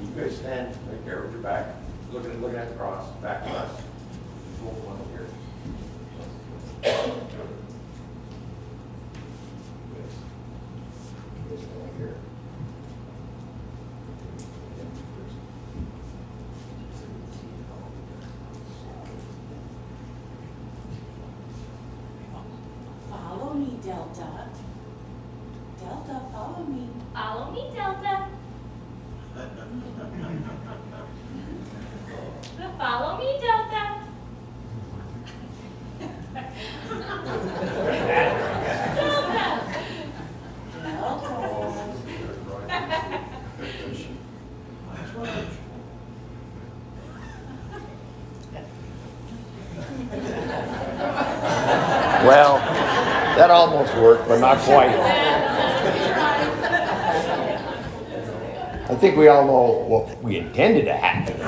You 0.00 0.20
guys 0.20 0.36
stand 0.36 0.76
right 0.88 1.04
there 1.06 1.22
with 1.22 1.32
your 1.32 1.40
back, 1.40 1.66
looking, 2.12 2.40
looking 2.42 2.58
at 2.58 2.68
the 2.68 2.74
cross, 2.74 3.08
back 3.22 3.44
to 3.44 3.50
us. 3.50 3.80
Both 4.62 4.84
one 4.84 4.98
over 5.00 5.10
here. 5.10 5.26
This 11.50 11.60
one 11.60 11.90
here. 11.98 12.16
Follow 23.10 23.54
me, 23.54 23.78
Delta. 23.82 24.48
Delta, 25.80 26.20
follow 26.32 26.64
me. 26.64 26.88
Follow 27.12 27.50
me, 27.50 27.70
Delta. 27.74 28.28
Follow 32.78 33.18
me, 33.18 33.38
Delta. 33.40 34.02
Well, 52.24 52.58
that 53.36 53.50
almost 53.50 53.94
worked, 53.96 54.28
but 54.28 54.38
not 54.40 54.58
quite. 54.58 54.94
I 58.88 58.94
think 58.96 59.16
we 59.16 59.28
all 59.28 59.46
know 59.46 59.84
what 59.88 60.22
we 60.22 60.36
intended 60.36 60.84
to 60.84 60.94
happen. 60.94 61.38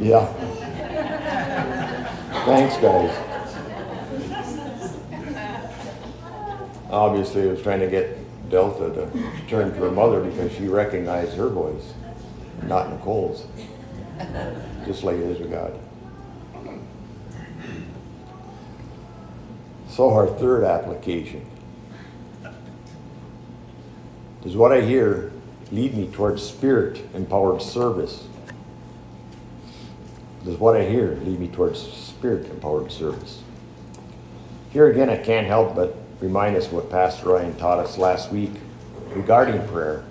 Yeah. 0.00 0.26
Thanks, 2.44 2.76
guys. 2.76 3.10
Obviously, 6.90 7.42
I 7.42 7.46
was 7.46 7.62
trying 7.62 7.80
to 7.80 7.88
get 7.88 8.18
Delta 8.50 8.90
to 8.90 9.10
turn 9.48 9.72
to 9.72 9.80
her 9.80 9.90
mother 9.90 10.22
because 10.22 10.52
she 10.52 10.68
recognized 10.68 11.36
her 11.36 11.48
voice, 11.48 11.94
not 12.68 12.90
Nicole's. 12.90 13.46
Just 14.86 15.04
like 15.04 15.16
it 15.16 15.22
is 15.22 15.38
with 15.40 15.50
God. 15.50 15.78
So, 19.88 20.10
our 20.10 20.26
third 20.26 20.64
application 20.64 21.46
does 24.42 24.56
what 24.56 24.72
I 24.72 24.82
hear 24.82 25.32
lead 25.72 25.94
me 25.94 26.06
towards 26.08 26.42
spirit 26.42 27.02
empowered 27.14 27.62
service? 27.62 28.26
Does 30.44 30.58
what 30.58 30.76
I 30.76 30.84
hear 30.84 31.18
lead 31.22 31.40
me 31.40 31.48
towards 31.48 31.80
spirit 31.80 32.48
empowered 32.50 32.92
service? 32.92 33.42
Here 34.70 34.88
again, 34.88 35.10
I 35.10 35.16
can't 35.16 35.46
help 35.46 35.74
but 35.74 35.96
remind 36.20 36.56
us 36.56 36.70
what 36.70 36.90
Pastor 36.90 37.30
Ryan 37.30 37.56
taught 37.56 37.78
us 37.78 37.98
last 37.98 38.30
week 38.30 38.52
regarding 39.14 39.66
prayer. 39.68 40.04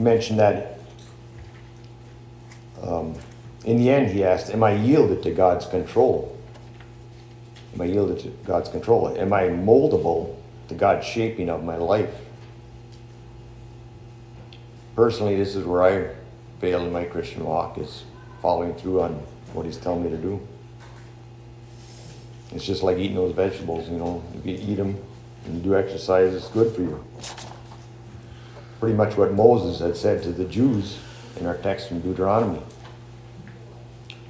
He 0.00 0.04
mentioned 0.04 0.38
that 0.38 0.78
um, 2.80 3.14
in 3.66 3.76
the 3.76 3.90
end, 3.90 4.10
he 4.10 4.24
asked, 4.24 4.48
Am 4.50 4.62
I 4.62 4.72
yielded 4.72 5.22
to 5.24 5.30
God's 5.30 5.66
control? 5.66 6.38
Am 7.74 7.82
I 7.82 7.84
yielded 7.84 8.20
to 8.20 8.28
God's 8.46 8.70
control? 8.70 9.14
Am 9.14 9.30
I 9.34 9.48
moldable 9.48 10.36
to 10.68 10.74
God's 10.74 11.06
shaping 11.06 11.50
of 11.50 11.64
my 11.64 11.76
life? 11.76 12.14
Personally, 14.96 15.36
this 15.36 15.54
is 15.54 15.66
where 15.66 15.82
I 15.82 16.14
fail 16.62 16.80
in 16.86 16.94
my 16.94 17.04
Christian 17.04 17.44
walk, 17.44 17.76
is 17.76 18.04
following 18.40 18.72
through 18.76 19.02
on 19.02 19.12
what 19.52 19.66
He's 19.66 19.76
telling 19.76 20.02
me 20.02 20.08
to 20.08 20.16
do. 20.16 20.40
It's 22.52 22.64
just 22.64 22.82
like 22.82 22.96
eating 22.96 23.16
those 23.16 23.34
vegetables, 23.34 23.86
you 23.86 23.98
know. 23.98 24.24
If 24.34 24.46
you 24.46 24.54
eat 24.54 24.76
them 24.76 24.98
and 25.44 25.56
you 25.56 25.60
do 25.60 25.76
exercise, 25.76 26.32
it's 26.32 26.48
good 26.48 26.74
for 26.74 26.80
you. 26.80 27.04
Pretty 28.80 28.96
much 28.96 29.16
what 29.16 29.34
Moses 29.34 29.78
had 29.78 29.96
said 29.96 30.22
to 30.22 30.32
the 30.32 30.46
Jews 30.46 30.98
in 31.38 31.46
our 31.46 31.56
text 31.58 31.88
from 31.88 32.00
Deuteronomy. 32.00 32.62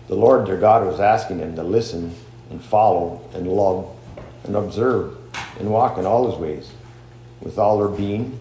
The 0.09 0.17
Lord 0.17 0.47
their 0.47 0.59
God 0.59 0.85
was 0.85 0.99
asking 0.99 1.39
them 1.39 1.55
to 1.55 1.63
listen 1.63 2.15
and 2.51 2.63
follow 2.63 3.23
and 3.33 3.47
love 3.47 3.97
and 4.43 4.57
observe 4.57 5.17
and 5.61 5.71
walk 5.71 5.99
in 5.99 6.05
all 6.05 6.29
his 6.29 6.39
ways 6.39 6.73
with 7.41 7.59
all 7.59 7.79
their 7.79 7.97
being. 7.97 8.41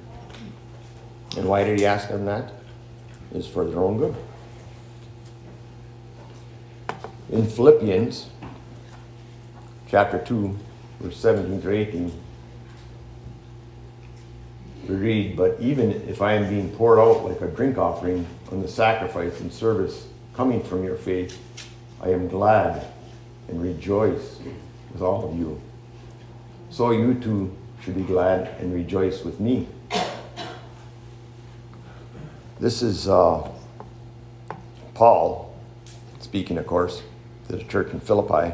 And 1.37 1.47
why 1.47 1.63
did 1.63 1.77
he 1.77 1.85
ask 1.85 2.09
them 2.09 2.25
that? 2.25 2.51
It's 3.33 3.45
for 3.45 3.63
their 3.65 3.79
own 3.79 3.99
good. 3.99 4.15
In 7.31 7.47
Philippians 7.47 8.31
chapter 9.87 10.17
2, 10.17 10.57
verse 11.01 11.17
17 11.17 11.61
to 11.61 11.71
18, 11.71 12.05
we 12.05 12.13
read, 14.95 15.35
But 15.35 15.57
even 15.59 15.91
if 16.07 16.21
I 16.21 16.33
am 16.33 16.49
being 16.49 16.69
poured 16.71 16.99
out 16.99 17.25
like 17.25 17.41
a 17.41 17.47
drink 17.47 17.77
offering 17.77 18.25
on 18.51 18.61
the 18.61 18.67
sacrifice 18.67 19.39
and 19.39 19.51
service 19.51 20.07
coming 20.33 20.63
from 20.63 20.83
your 20.83 20.95
faith, 20.95 21.39
I 22.01 22.09
am 22.09 22.27
glad 22.27 22.85
and 23.47 23.61
rejoice 23.61 24.39
with 24.91 25.01
all 25.01 25.29
of 25.29 25.37
you. 25.37 25.59
So 26.69 26.91
you 26.91 27.15
too 27.15 27.55
should 27.83 27.95
be 27.95 28.03
glad 28.03 28.59
and 28.59 28.73
rejoice 28.73 29.23
with 29.23 29.39
me. 29.39 29.67
This 32.59 32.81
is 32.81 33.07
uh, 33.07 33.49
Paul 34.93 35.49
speaking, 36.19 36.57
of 36.57 36.67
course, 36.67 37.01
to 37.47 37.55
the 37.55 37.63
church 37.63 37.91
in 37.91 37.99
Philippi. 37.99 38.53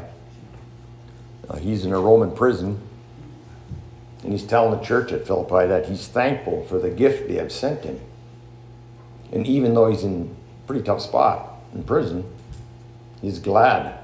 Uh, 1.48 1.56
he's 1.56 1.84
in 1.84 1.92
a 1.92 2.00
Roman 2.00 2.30
prison, 2.30 2.80
and 4.26 4.32
he's 4.32 4.42
telling 4.42 4.76
the 4.76 4.84
church 4.84 5.12
at 5.12 5.24
Philippi 5.24 5.68
that 5.68 5.86
he's 5.86 6.08
thankful 6.08 6.64
for 6.64 6.80
the 6.80 6.90
gift 6.90 7.28
they 7.28 7.36
have 7.36 7.52
sent 7.52 7.84
him. 7.84 8.00
And 9.30 9.46
even 9.46 9.72
though 9.72 9.88
he's 9.88 10.02
in 10.02 10.36
a 10.64 10.66
pretty 10.66 10.82
tough 10.82 11.00
spot 11.00 11.60
in 11.72 11.84
prison, 11.84 12.28
he's 13.22 13.38
glad. 13.38 14.00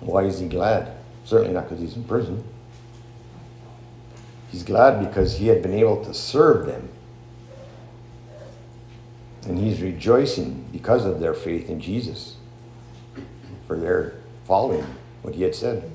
Why 0.00 0.24
is 0.24 0.40
he 0.40 0.48
glad? 0.48 0.92
Certainly 1.24 1.54
not 1.54 1.68
because 1.68 1.78
he's 1.78 1.94
in 1.94 2.02
prison. 2.02 2.42
He's 4.50 4.64
glad 4.64 5.06
because 5.06 5.38
he 5.38 5.46
had 5.46 5.62
been 5.62 5.74
able 5.74 6.04
to 6.04 6.12
serve 6.12 6.66
them. 6.66 6.88
And 9.46 9.56
he's 9.56 9.80
rejoicing 9.80 10.66
because 10.72 11.04
of 11.04 11.20
their 11.20 11.34
faith 11.34 11.70
in 11.70 11.80
Jesus, 11.80 12.38
for 13.68 13.76
their 13.76 14.14
following 14.46 14.84
what 15.22 15.36
he 15.36 15.44
had 15.44 15.54
said. 15.54 15.92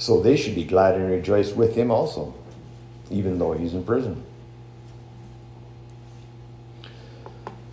So 0.00 0.18
they 0.18 0.34
should 0.34 0.54
be 0.54 0.64
glad 0.64 0.94
and 0.94 1.10
rejoice 1.10 1.52
with 1.52 1.76
him 1.76 1.90
also, 1.90 2.32
even 3.10 3.38
though 3.38 3.52
he's 3.52 3.74
in 3.74 3.84
prison. 3.84 4.24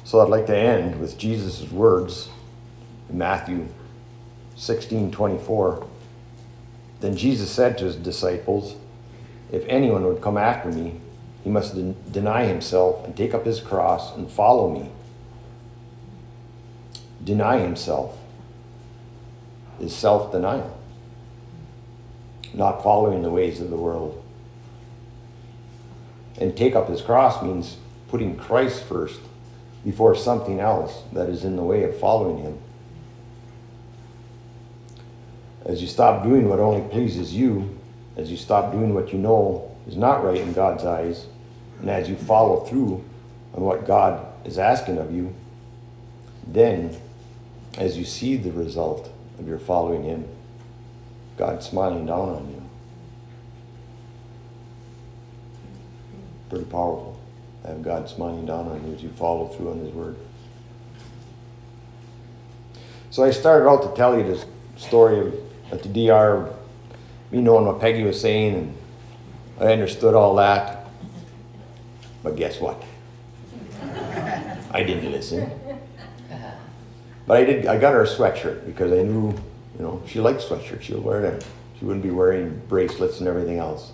So 0.04 0.20
I'd 0.20 0.28
like 0.28 0.46
to 0.48 0.58
end 0.58 1.00
with 1.00 1.18
Jesus' 1.18 1.72
words 1.72 2.28
in 3.10 3.18
Matthew 3.18 3.70
16 4.58 5.10
24. 5.10 5.88
Then 7.00 7.16
Jesus 7.16 7.50
said 7.50 7.78
to 7.78 7.86
his 7.86 7.96
disciples, 7.96 8.76
If 9.50 9.64
anyone 9.70 10.04
would 10.04 10.22
come 10.22 10.38
after 10.38 10.70
me, 10.70 11.00
he 11.46 11.50
must 11.50 11.76
den- 11.76 11.96
deny 12.12 12.44
himself 12.44 13.06
and 13.06 13.16
take 13.16 13.34
up 13.34 13.46
his 13.46 13.62
cross 13.62 14.14
and 14.18 14.30
follow 14.30 14.70
me. 14.70 14.90
Deny 17.24 17.60
himself 17.60 18.18
is 19.80 19.96
self 19.96 20.30
denial 20.34 20.77
not 22.54 22.84
following 22.84 23.22
the 23.22 23.30
ways 23.30 23.62
of 23.62 23.70
the 23.70 23.78
world. 23.78 24.24
And 26.40 26.56
take 26.56 26.76
up 26.76 26.88
his 26.88 27.02
cross 27.02 27.42
means 27.42 27.78
putting 28.08 28.38
Christ 28.38 28.84
first 28.84 29.20
before 29.84 30.16
something 30.16 30.60
else 30.60 31.04
that 31.14 31.30
is 31.30 31.44
in 31.44 31.56
the 31.56 31.64
way 31.64 31.84
of 31.84 31.98
following 32.00 32.44
him. 32.44 32.58
As 35.66 35.82
you 35.82 35.88
stop 35.88 36.24
doing 36.24 36.48
what 36.48 36.60
only 36.60 36.88
pleases 36.90 37.34
you, 37.34 37.78
as 38.16 38.32
you 38.32 38.38
stop 38.38 38.72
doing 38.72 38.94
what 38.94 39.12
you 39.12 39.20
know 39.20 39.76
is 39.88 39.96
not 39.96 40.24
right 40.24 40.38
in 40.38 40.54
God's 40.54 40.86
eyes, 40.86 41.28
and 41.80 41.90
as 41.90 42.10
you 42.10 42.16
follow 42.16 42.62
through 42.62 43.04
on 43.54 43.64
what 43.64 43.86
God 43.86 44.26
is 44.46 44.58
asking 44.58 44.98
of 44.98 45.14
you, 45.14 45.34
then 46.46 46.96
as 47.78 47.98
you 47.98 48.06
see 48.06 48.38
the 48.38 48.52
result 48.52 49.12
of 49.40 49.48
your 49.48 49.60
following 49.60 50.04
Him, 50.04 50.28
God 51.38 51.64
smiling 51.64 52.06
down 52.08 52.30
on 52.30 52.50
you. 52.50 52.64
Pretty 56.50 56.66
powerful. 56.66 57.20
Have 57.66 57.84
God 57.84 58.10
smiling 58.10 58.46
down 58.46 58.68
on 58.68 58.88
you 58.88 58.96
as 58.96 59.04
you 59.04 59.10
follow 59.10 59.48
through 59.48 59.72
on 59.72 59.80
His 59.80 59.94
Word. 59.94 60.16
So 63.12 63.24
I 63.24 63.32
started 63.32 63.68
out 63.68 63.84
to 63.84 63.96
tell 63.96 64.18
you 64.18 64.24
this 64.24 64.46
story 64.76 65.20
of 65.20 65.36
at 65.72 65.84
the 65.84 65.90
DR, 65.90 66.54
me 67.32 67.42
knowing 67.42 67.66
what 67.66 67.80
Peggy 67.80 68.04
was 68.04 68.20
saying, 68.20 68.56
and 68.56 68.78
I 69.60 69.74
understood 69.74 70.14
all 70.14 70.36
that. 70.36 70.88
But 72.24 72.36
guess 72.36 72.60
what? 72.60 72.82
I 73.82 74.84
didn't 74.84 75.12
listen. 75.12 75.44
Uh-huh. 75.44 76.52
But 77.26 77.38
I 77.38 77.44
did. 77.44 77.66
I 77.66 77.78
got 77.78 77.94
her 77.94 78.04
a 78.04 78.08
sweatshirt 78.08 78.66
because 78.66 78.92
I 78.92 79.04
knew 79.04 79.38
you 79.78 79.84
know, 79.84 80.02
she 80.08 80.20
likes 80.20 80.46
sweatshirts. 80.46 80.82
She'll 80.82 81.02
wear 81.02 81.22
them. 81.22 81.40
She 81.78 81.86
wouldn't 81.86 82.04
be 82.04 82.10
wearing 82.10 82.62
bracelets 82.68 83.20
and 83.20 83.28
everything 83.28 83.60
else. 83.60 83.92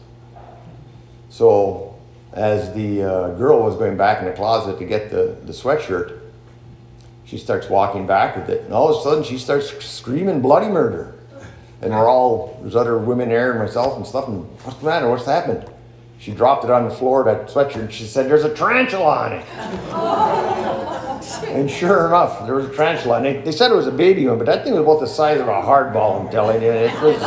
So, 1.29 1.95
as 2.31 2.73
the 2.73 3.03
uh, 3.03 3.29
girl 3.31 3.61
was 3.63 3.75
going 3.75 3.97
back 3.97 4.19
in 4.19 4.25
the 4.25 4.33
closet 4.33 4.79
to 4.79 4.85
get 4.85 5.11
the, 5.11 5.37
the 5.43 5.51
sweatshirt, 5.51 6.19
she 7.25 7.37
starts 7.37 7.69
walking 7.69 8.07
back 8.07 8.35
with 8.35 8.49
it. 8.49 8.63
And 8.63 8.73
all 8.73 8.89
of 8.89 8.99
a 8.99 9.03
sudden, 9.03 9.23
she 9.23 9.37
starts 9.37 9.71
screaming 9.85 10.41
bloody 10.41 10.67
murder. 10.67 11.15
And 11.81 11.91
we're 11.91 12.07
all, 12.09 12.59
there's 12.61 12.75
other 12.75 12.97
women 12.97 13.29
there 13.29 13.51
and 13.51 13.59
myself 13.59 13.97
and 13.97 14.07
stuff. 14.07 14.27
And 14.29 14.45
what's 14.61 14.79
the 14.79 14.85
matter? 14.85 15.09
What's 15.09 15.25
happened? 15.25 15.69
She 16.17 16.31
dropped 16.31 16.63
it 16.63 16.69
on 16.69 16.87
the 16.87 16.95
floor, 16.95 17.25
that 17.25 17.47
sweatshirt, 17.47 17.81
and 17.81 17.93
she 17.93 18.05
said, 18.05 18.29
There's 18.29 18.45
a 18.45 18.53
tarantula 18.53 19.17
on 19.17 19.33
it. 19.33 20.69
And 21.47 21.69
sure 21.69 22.07
enough, 22.07 22.45
there 22.45 22.55
was 22.55 22.65
a 22.65 22.75
tarantula. 22.75 23.17
And 23.17 23.25
they, 23.25 23.41
they, 23.41 23.51
said 23.51 23.71
it 23.71 23.75
was 23.75 23.87
a 23.87 23.91
baby 23.91 24.27
one, 24.27 24.37
but 24.37 24.45
that 24.47 24.63
thing 24.63 24.73
was 24.73 24.81
about 24.81 24.99
the 24.99 25.07
size 25.07 25.39
of 25.39 25.47
a 25.47 25.51
hardball, 25.51 26.21
I'm 26.21 26.31
telling 26.31 26.61
you. 26.61 26.71
It 26.71 27.01
was. 27.01 27.21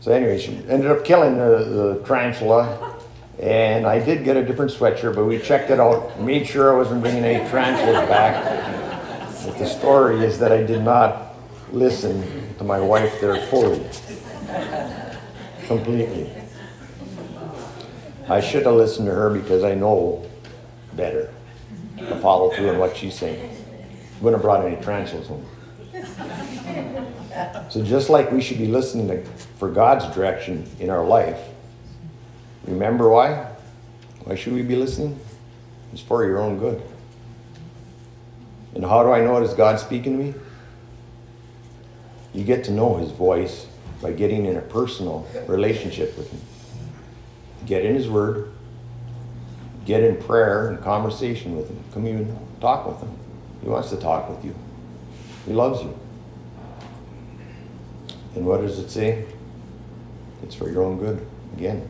So, 0.00 0.12
anyway, 0.12 0.38
she 0.38 0.56
ended 0.68 0.90
up 0.90 1.04
killing 1.04 1.38
the, 1.38 1.64
the 1.64 2.02
tarantula. 2.04 2.94
And 3.40 3.86
I 3.86 3.98
did 3.98 4.24
get 4.24 4.36
a 4.36 4.44
different 4.44 4.70
sweatshirt, 4.70 5.16
but 5.16 5.24
we 5.24 5.38
checked 5.38 5.70
it 5.70 5.80
out, 5.80 6.20
made 6.20 6.46
sure 6.46 6.72
I 6.72 6.76
wasn't 6.76 7.00
bringing 7.00 7.24
any 7.24 7.48
tarantulas 7.50 8.08
back. 8.08 8.44
But 9.44 9.58
the 9.58 9.66
story 9.66 10.24
is 10.24 10.38
that 10.38 10.52
I 10.52 10.62
did 10.62 10.82
not 10.82 11.34
listen 11.72 12.54
to 12.58 12.64
my 12.64 12.78
wife 12.78 13.20
there 13.20 13.44
fully, 13.46 13.84
completely. 15.66 16.30
I 18.28 18.40
should 18.40 18.64
have 18.64 18.74
listened 18.74 19.06
to 19.06 19.14
her 19.14 19.30
because 19.30 19.64
I 19.64 19.74
know 19.74 20.24
better 20.96 21.32
to 21.98 22.16
follow 22.20 22.50
through 22.50 22.70
on 22.70 22.78
what 22.78 22.96
she's 22.96 23.14
saying. 23.14 23.56
Wouldn't 24.20 24.40
have 24.40 24.42
brought 24.42 24.64
any 24.64 24.76
tarantulas 24.82 25.28
home. 25.28 25.46
So 27.70 27.84
just 27.84 28.10
like 28.10 28.30
we 28.30 28.40
should 28.40 28.58
be 28.58 28.66
listening 28.66 29.08
to, 29.08 29.24
for 29.58 29.70
God's 29.70 30.12
direction 30.14 30.68
in 30.78 30.90
our 30.90 31.04
life, 31.04 31.40
remember 32.64 33.08
why? 33.08 33.50
Why 34.24 34.34
should 34.36 34.52
we 34.52 34.62
be 34.62 34.76
listening? 34.76 35.18
It's 35.92 36.00
for 36.00 36.24
your 36.24 36.38
own 36.38 36.58
good. 36.58 36.82
And 38.74 38.84
how 38.84 39.02
do 39.02 39.12
I 39.12 39.20
know 39.20 39.36
it 39.38 39.44
is 39.44 39.54
God 39.54 39.78
speaking 39.78 40.18
to 40.18 40.24
me? 40.24 40.34
You 42.32 42.44
get 42.44 42.64
to 42.64 42.72
know 42.72 42.96
His 42.96 43.10
voice 43.10 43.66
by 44.02 44.12
getting 44.12 44.46
in 44.46 44.56
a 44.56 44.60
personal 44.60 45.26
relationship 45.46 46.16
with 46.16 46.30
Him. 46.30 46.40
Get 47.66 47.84
in 47.84 47.94
His 47.94 48.08
Word, 48.08 48.52
get 49.84 50.02
in 50.02 50.16
prayer 50.16 50.68
and 50.68 50.82
conversation 50.82 51.56
with 51.56 51.68
Him, 51.68 51.82
commune, 51.92 52.38
talk 52.60 52.86
with 52.86 53.00
Him. 53.00 53.16
He 53.62 53.68
wants 53.68 53.90
to 53.90 53.96
talk 53.96 54.28
with 54.28 54.44
you, 54.44 54.54
He 55.46 55.52
loves 55.52 55.82
you. 55.82 55.98
And 58.34 58.44
what 58.46 58.60
does 58.62 58.78
it 58.78 58.90
say? 58.90 59.24
It's 60.42 60.54
for 60.54 60.68
your 60.68 60.82
own 60.82 60.98
good. 60.98 61.24
Again, 61.56 61.88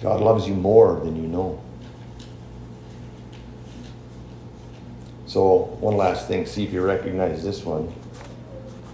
God 0.00 0.20
loves 0.20 0.46
you 0.46 0.54
more 0.54 1.00
than 1.00 1.16
you 1.16 1.28
know. 1.28 1.60
So, 5.26 5.76
one 5.80 5.96
last 5.96 6.28
thing, 6.28 6.46
see 6.46 6.64
if 6.64 6.72
you 6.72 6.82
recognize 6.82 7.44
this 7.44 7.64
one. 7.64 7.92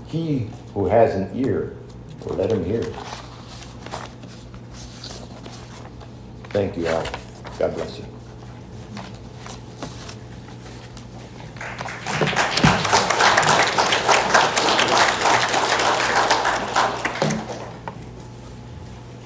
He 0.07 0.49
who 0.73 0.87
has 0.87 1.15
an 1.15 1.31
ear, 1.35 1.77
let 2.27 2.51
him 2.51 2.65
hear. 2.65 2.83
Thank 6.55 6.79
you 6.79 6.89
all. 6.89 7.05
God 7.59 7.75
bless 7.75 7.99
you. 8.01 8.14